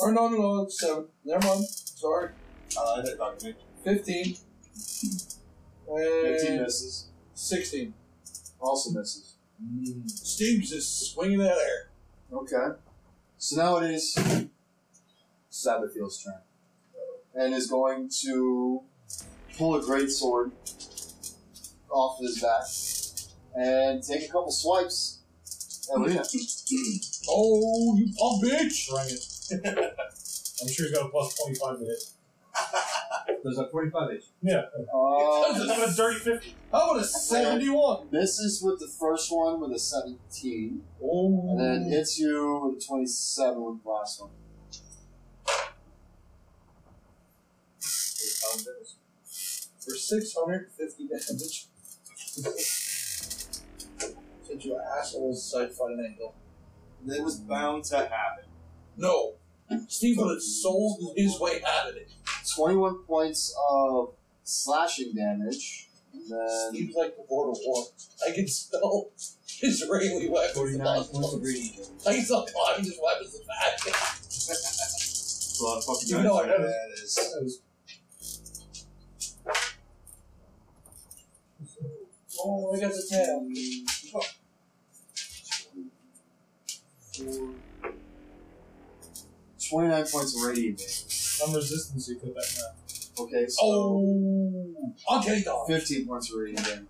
[0.00, 1.06] Or no, no, no, it's seven.
[1.24, 1.64] Never mind.
[1.66, 2.30] Sorry.
[2.76, 3.54] Uh, I didn't talk to me.
[3.84, 4.36] 15.
[5.86, 7.08] 15 misses.
[7.34, 7.94] 16.
[8.60, 9.34] Also misses.
[10.06, 11.90] Steve's just swinging that air.
[12.32, 12.76] Okay.
[13.38, 14.16] So now it is
[15.50, 16.34] Sabathiel's turn.
[17.34, 18.82] And is going to
[19.56, 20.52] pull a great sword
[21.90, 22.64] off his back
[23.54, 25.21] and take a couple swipes at Lena.
[27.28, 28.88] Oh, you pump bitch!
[28.90, 29.94] Bring it.
[30.62, 32.04] I'm sure he's got a plus 25 to hit.
[33.42, 34.24] There's a 45 inch.
[34.42, 34.62] Yeah.
[34.94, 36.54] Uh, about a dirty 50?
[36.70, 38.08] How about a 71?
[38.12, 41.48] misses with the first one with a 17, Oh.
[41.50, 44.30] and then hits you with a 27 with the last one.
[49.80, 51.66] For 650 damage.
[54.52, 56.34] Since you assholes decide fight an angle.
[57.08, 58.44] It was bound to happen.
[58.98, 59.36] No.
[59.88, 62.10] Steve would have sold his way out of it.
[62.54, 64.12] 21 points of
[64.44, 65.88] slashing damage.
[66.12, 67.86] And then Steve's like the Lord of War.
[68.28, 69.12] I can spell
[69.62, 70.54] Israeli weapons.
[70.54, 71.86] 49 points of reading.
[72.06, 73.86] I can stop buying his weapons in fact.
[73.86, 76.58] It's a lot of fucking You know know.
[76.58, 77.62] That is.
[82.38, 83.48] Oh, I got the tail.
[89.68, 91.06] Twenty-nine points of radiant damage.
[91.08, 93.24] Some resistance you put that now.
[93.24, 95.66] Okay, so Oh, uncanny dodge.
[95.68, 96.88] fifteen points of radiant damage.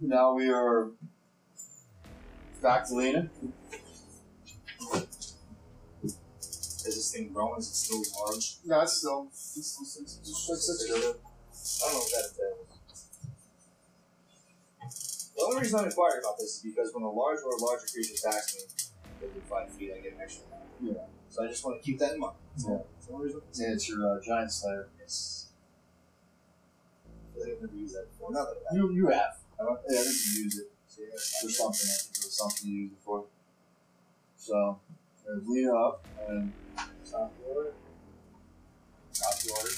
[0.00, 0.90] now we are
[2.62, 3.28] back to Lena.
[6.02, 7.58] Is this thing growing?
[7.58, 8.56] Is it still large?
[8.64, 10.18] No, it's still it's still six.
[10.20, 10.84] It's like six.
[10.84, 12.75] I don't know what that entails.
[15.36, 17.86] The only reason I'm inquiring about this is because when a large or a larger
[17.92, 18.62] creature attacks me
[19.20, 20.44] within five feet, I get an extra.
[20.80, 20.94] Yeah.
[21.28, 22.36] So I just want to keep that in mind.
[22.56, 22.78] Yeah.
[22.94, 23.42] That's the only reason.
[23.60, 24.88] And it's your uh, giant slayer.
[24.98, 25.48] Yes.
[27.06, 28.32] I feel like I've never used that before.
[28.32, 29.36] Not that You you have.
[29.60, 31.08] I, don't, yeah, I think you use it So, yeah,
[31.42, 31.88] for something.
[31.90, 33.24] I think it was something you used it for.
[34.36, 34.80] So
[35.26, 36.52] there's Lena up and
[37.10, 37.72] Top water.
[39.14, 39.70] Top the order.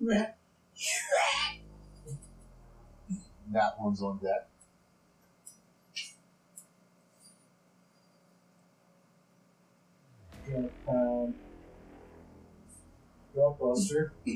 [0.00, 0.34] Right.
[3.54, 4.48] That one's on deck.
[10.50, 11.34] Gonna pound.
[13.34, 14.12] Drop Buster.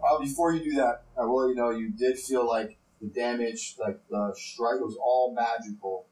[0.00, 3.08] Uh, before you do that, I will let you know you did feel like the
[3.08, 6.06] damage, like the strike, was all magical.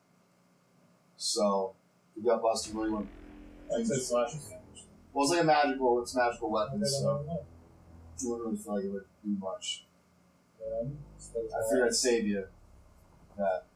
[1.16, 1.74] So
[2.16, 3.08] the gut buster really went.
[3.74, 4.40] I said slashing.
[5.12, 6.02] Well, it's like a magical.
[6.02, 7.46] It's a magical weapon, Okay, so
[8.24, 9.84] wouldn't really feel like it would do much.
[10.58, 12.44] Then, I figured I'd save you.
[13.36, 13.66] That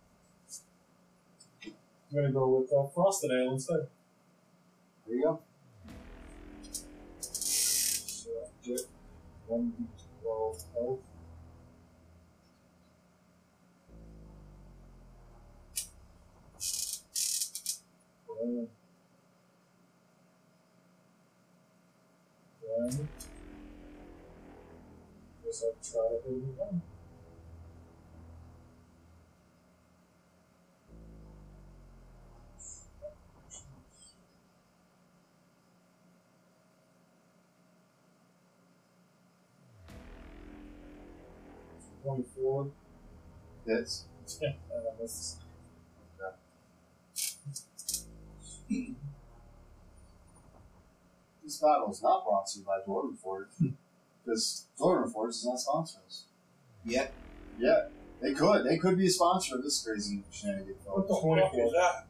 [1.64, 3.86] I'm gonna go with uh, Frosted Ale instead.
[5.06, 5.40] there you go.
[7.20, 8.80] So I get
[9.46, 9.72] one
[10.24, 11.00] d12 health.
[25.62, 26.82] I'll try to hit it again.
[42.02, 42.70] Twenty-four.
[43.66, 44.06] Hits.
[44.40, 45.42] and I missed.
[51.44, 53.48] This battle is not brought to you by Dwarven Forge
[54.30, 56.24] because Dwarven Forge is not sponsoring us.
[56.84, 57.12] Yet.
[57.58, 57.88] Yeah,
[58.22, 58.64] they could.
[58.64, 60.76] They could be a sponsor of this crazy shenanigan.
[60.86, 62.06] What the fuck is that?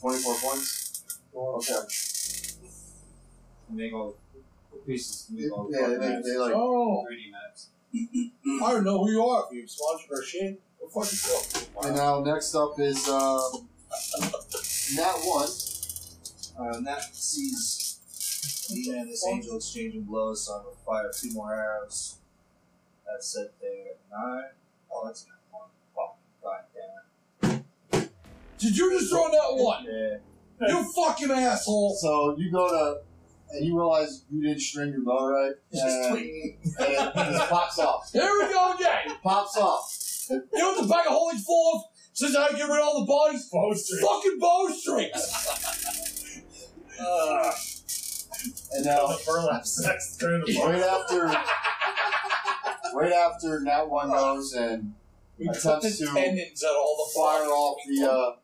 [0.00, 1.04] Twenty-four points.
[1.34, 1.74] Okay.
[3.70, 4.16] Make all
[4.72, 5.26] the pieces.
[5.30, 6.52] Make all the Yeah, they, fucking make, they like.
[6.54, 7.68] Oh, 3D maps.
[8.64, 9.44] I don't know who you are.
[9.50, 11.68] If you sponsor our shit, go fuck yourself.
[11.84, 13.68] And now next up is um,
[14.96, 15.48] Nat one.
[16.58, 17.85] Uh, and that sees
[18.70, 22.16] Lena and this angel exchanging blows, so I'm gonna fire two more arrows.
[23.06, 24.50] That's it there at nine.
[24.92, 25.68] Oh, that's not one.
[25.94, 26.16] Fuck.
[26.42, 27.50] God damn
[28.02, 28.10] it.
[28.58, 29.84] Did you just throw that one?
[29.84, 30.68] Yeah.
[30.68, 31.94] You fucking asshole.
[32.00, 33.00] So you go to,
[33.54, 36.58] and you realize you didn't string your bow right, It's just and, tweaking.
[36.78, 38.10] and it just pops off.
[38.12, 39.16] Here we go again.
[39.22, 39.92] Pops off.
[40.30, 41.82] You know what the bag of holy full of?
[42.14, 43.48] Since I get rid of all the bodies?
[43.52, 44.00] Bowstring.
[44.00, 45.52] Fucking bowstrings.
[46.98, 47.52] Uh,
[48.72, 50.26] And now, the burlap sacks the
[50.64, 51.26] right after,
[52.94, 54.94] right after Nat one goes and
[55.38, 58.36] We Attempts to tendons out all the fire off the uh,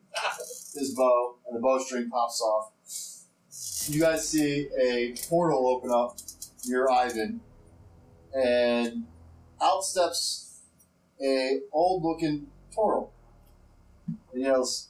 [0.75, 2.73] his bow, and the bowstring pops off.
[3.89, 6.19] You guys see a portal open up
[6.67, 7.41] near Ivan,
[8.35, 9.07] and
[9.61, 10.61] out steps
[11.23, 13.13] a old looking turtle.
[14.33, 14.89] And yells,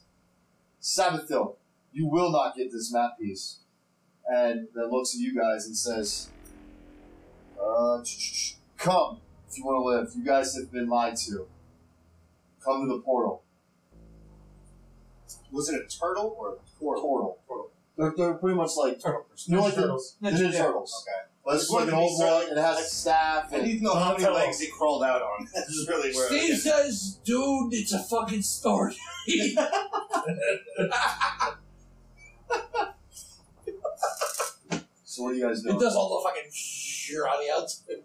[0.81, 1.55] Sabathiel,
[1.91, 3.59] you will not get this map piece.
[4.27, 6.29] And then looks at you guys and says,
[7.61, 8.01] uh,
[8.77, 9.19] come
[9.49, 10.11] if you want to live.
[10.15, 11.47] You guys have been lied to.
[12.63, 13.43] Come to the portal.
[15.51, 17.03] Was it a turtle or a portal?
[17.03, 17.37] Portal.
[17.47, 17.69] Portal.
[17.97, 19.53] They're, they're pretty much like Turtle person.
[19.53, 20.15] you like Turtles.
[20.23, 20.63] Ninja Yeah.
[20.63, 21.05] Turtles.
[21.07, 21.29] Okay.
[21.45, 23.49] But it's Just like an wanted to be old one, it has a staff.
[23.51, 24.45] I And, need to know how many Donatello.
[24.45, 25.45] legs he crawled out on.
[25.53, 26.27] That's really where.
[26.29, 28.95] Steve says, dude, it's a fucking story.
[35.15, 35.79] so what do you guys It do?
[35.79, 38.03] does all the fucking shit on the outside.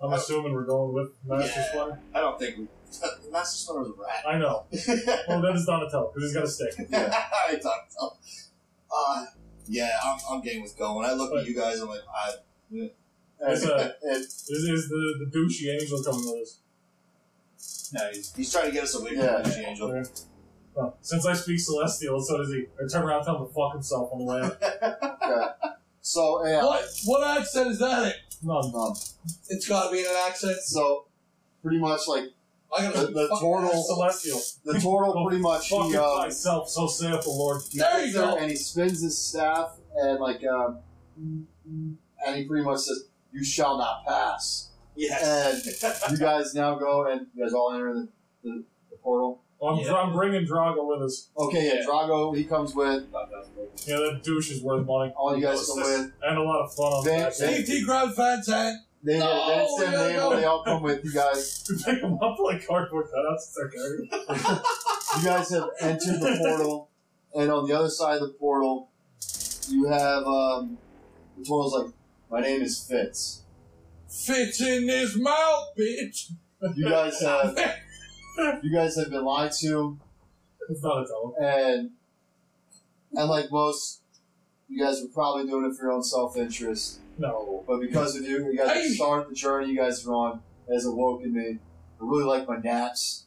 [0.00, 1.68] I'm assuming we're going with Master Yeah.
[1.70, 2.00] Splinter.
[2.14, 2.68] I don't think we.
[3.30, 4.24] Master Splinter's a rat.
[4.26, 4.64] I know.
[5.28, 6.86] Well, then it's Donatello because he's got a stick.
[6.90, 7.14] yeah,
[7.48, 8.16] I thought so.
[8.90, 9.24] Uh,
[9.68, 11.06] yeah, I'm, I'm game with going.
[11.08, 12.34] I look at you guys, I'm like, I,
[12.70, 12.90] And,
[13.40, 16.60] It's a- and Is, is the, the douchey angel coming with us?
[17.92, 19.42] No, he's he's trying to get us away from Yeah.
[19.42, 19.90] the Gucci Angel.
[19.92, 20.10] Okay.
[20.74, 22.66] Well, since I speak Celestial, so does he.
[22.82, 25.58] I turn around and tell him to fuck himself on the way out.
[26.06, 28.12] So yeah, What what accent is that in?
[28.48, 28.72] None.
[28.74, 28.94] um,
[29.48, 30.58] It's gotta be in an accent.
[30.62, 31.06] so
[31.62, 32.24] pretty much like
[32.76, 34.40] I gotta The- the turtle- Celestial.
[34.64, 37.62] the turtle, pretty much Fuck he, um, myself, so saith the Lord.
[37.72, 38.36] There you go.
[38.36, 40.78] and he spins his staff and like um,
[41.16, 45.82] and he pretty much says, "You shall not pass." Yes.
[45.82, 48.08] And you guys now go and you guys all enter the,
[48.42, 49.42] the, the portal.
[49.60, 49.94] Well, I'm, Yeah.
[49.94, 51.30] I'm bringing Drago with us.
[51.36, 51.86] Okay, yeah, Yeah.
[51.86, 53.04] Drago he comes with.
[53.86, 55.12] Yeah, that douche is worth money.
[55.16, 56.12] All you guys come with.
[56.22, 57.38] And a lot of fun on the Van- back.
[57.38, 57.84] Van- Steve T.
[57.84, 58.82] Grab Van Tan.
[59.02, 60.36] They, No, they didn't say we the gotta name, go.
[60.36, 61.64] they all come with you guys.
[61.70, 63.34] We pick them up like cardboard cutouts.
[63.48, 64.60] It's okay.
[65.18, 66.90] You guys have entered the portal,
[67.34, 68.90] and on the other side of the portal,
[69.68, 70.76] you have um,
[71.38, 71.92] the portal's like,
[72.30, 73.42] "My name is Fitz."
[74.08, 76.32] Fits in his mouth, bitch.
[76.74, 77.56] You guys have
[78.62, 79.98] you guys have been lied to,
[80.68, 81.34] It's Donatello.
[81.40, 81.90] and
[83.14, 84.00] and like most,
[84.68, 86.98] you guys were probably doing it for your own self interest.
[87.18, 87.64] No.
[87.66, 88.82] But because of you, you guys Hey!
[88.88, 91.58] have started the journey you guys are on has awoken me.
[92.00, 93.24] I really like my naps.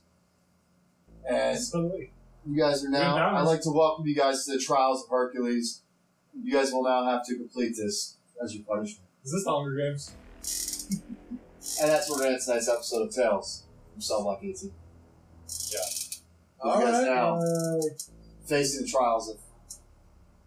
[1.28, 2.12] And So do we.
[2.46, 5.82] you guys are now, I'd like to welcome you guys to the Trials of Hercules.
[6.40, 9.08] You guys will now have to complete this as your punishment.
[9.26, 10.12] Is this the Hunger Games?
[11.82, 14.72] And that's where we're going ends tonight's episode of Tales from Cell Block 18.
[15.72, 15.80] Yeah.
[16.66, 17.06] You guys Alright.
[17.06, 17.82] now Uh,
[18.46, 19.38] facing the trials of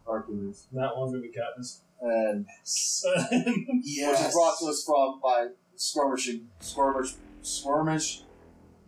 [0.06, 0.66] Hercules.
[0.72, 1.80] that one's gonna be Katniss.
[2.00, 3.04] And yes.
[3.30, 8.22] which is brought to us from by Skirmishing Skirmish Skirmish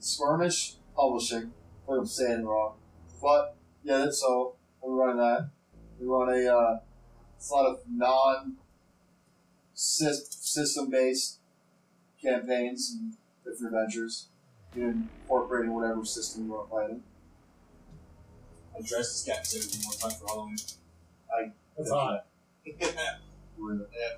[0.00, 1.52] Skirmish Publishing.
[1.84, 2.74] I think I'm saying wrong.
[3.22, 5.50] But yeah, that's- so we run that.
[5.98, 6.78] We run a uh,
[7.36, 8.56] it's a lot of non
[9.74, 11.38] system based
[12.22, 14.28] campaigns and different adventures.
[14.74, 17.02] You incorporating whatever system you want to play in.
[18.76, 20.56] I dressed as Captain Save one time for Halloween.
[21.76, 22.26] That's hot.
[23.58, 23.88] We're in it.
[23.92, 24.16] Yeah.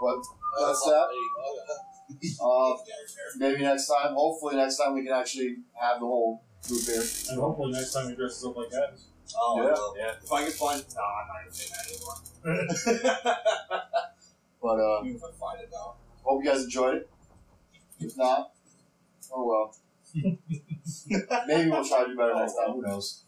[0.00, 0.18] But
[0.60, 1.06] that's that.
[1.06, 2.72] Uh, uh, uh.
[2.72, 2.76] uh
[3.38, 7.02] maybe next time, hopefully next time we can actually have the whole group here.
[7.30, 8.98] And hopefully next time he dresses up like that.
[9.36, 9.64] Oh, Yeah.
[9.64, 9.94] well.
[9.98, 10.12] Yeah.
[10.22, 10.84] If I can find.
[10.94, 11.68] No, I'm not going to say
[12.44, 13.36] that anymore.
[14.62, 15.94] But uh, Even if I find it now.
[16.24, 17.10] hope you guys enjoyed it.
[18.00, 18.50] If not,
[19.36, 19.76] oh well.
[21.46, 22.74] maybe we'll try to do better next time.
[22.74, 23.22] Who knows?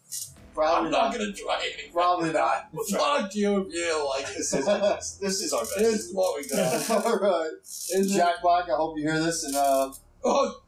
[0.54, 1.18] Probably I'm not not.
[1.18, 1.92] gonna try it.
[1.92, 2.68] Probably not.
[2.90, 5.20] Fuck you if you like This is our best.
[5.20, 5.78] This is our best.
[5.78, 6.90] This is what we got.
[7.06, 7.50] All right,
[7.94, 8.16] Isn't it?
[8.18, 8.64] Jack Black.
[8.70, 9.92] I hope you hear this, and uh,
[10.24, 10.60] Oh,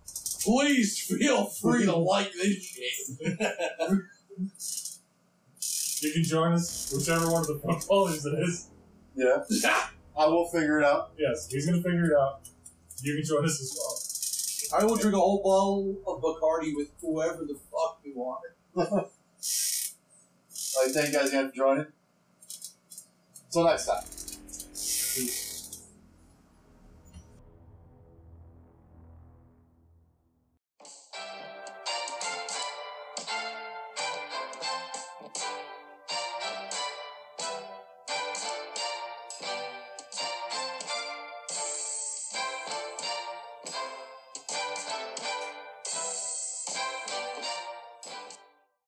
[0.44, 3.20] please feel free to like this shit.
[6.02, 8.68] You can join us, whichever one of the footballers it is.
[9.14, 9.42] yeah,
[10.16, 11.12] I will figure it out.
[11.18, 12.40] Yes, he's gonna figure it out.
[13.02, 13.96] You can join us as well.
[14.72, 18.40] I will drink a whole bottle of Bacardi with whoever the fuck we want.
[18.76, 18.82] Oh,
[20.76, 21.86] All right, thank you guys again for joining.
[23.46, 24.04] Until next time.
[24.04, 25.39] Peace.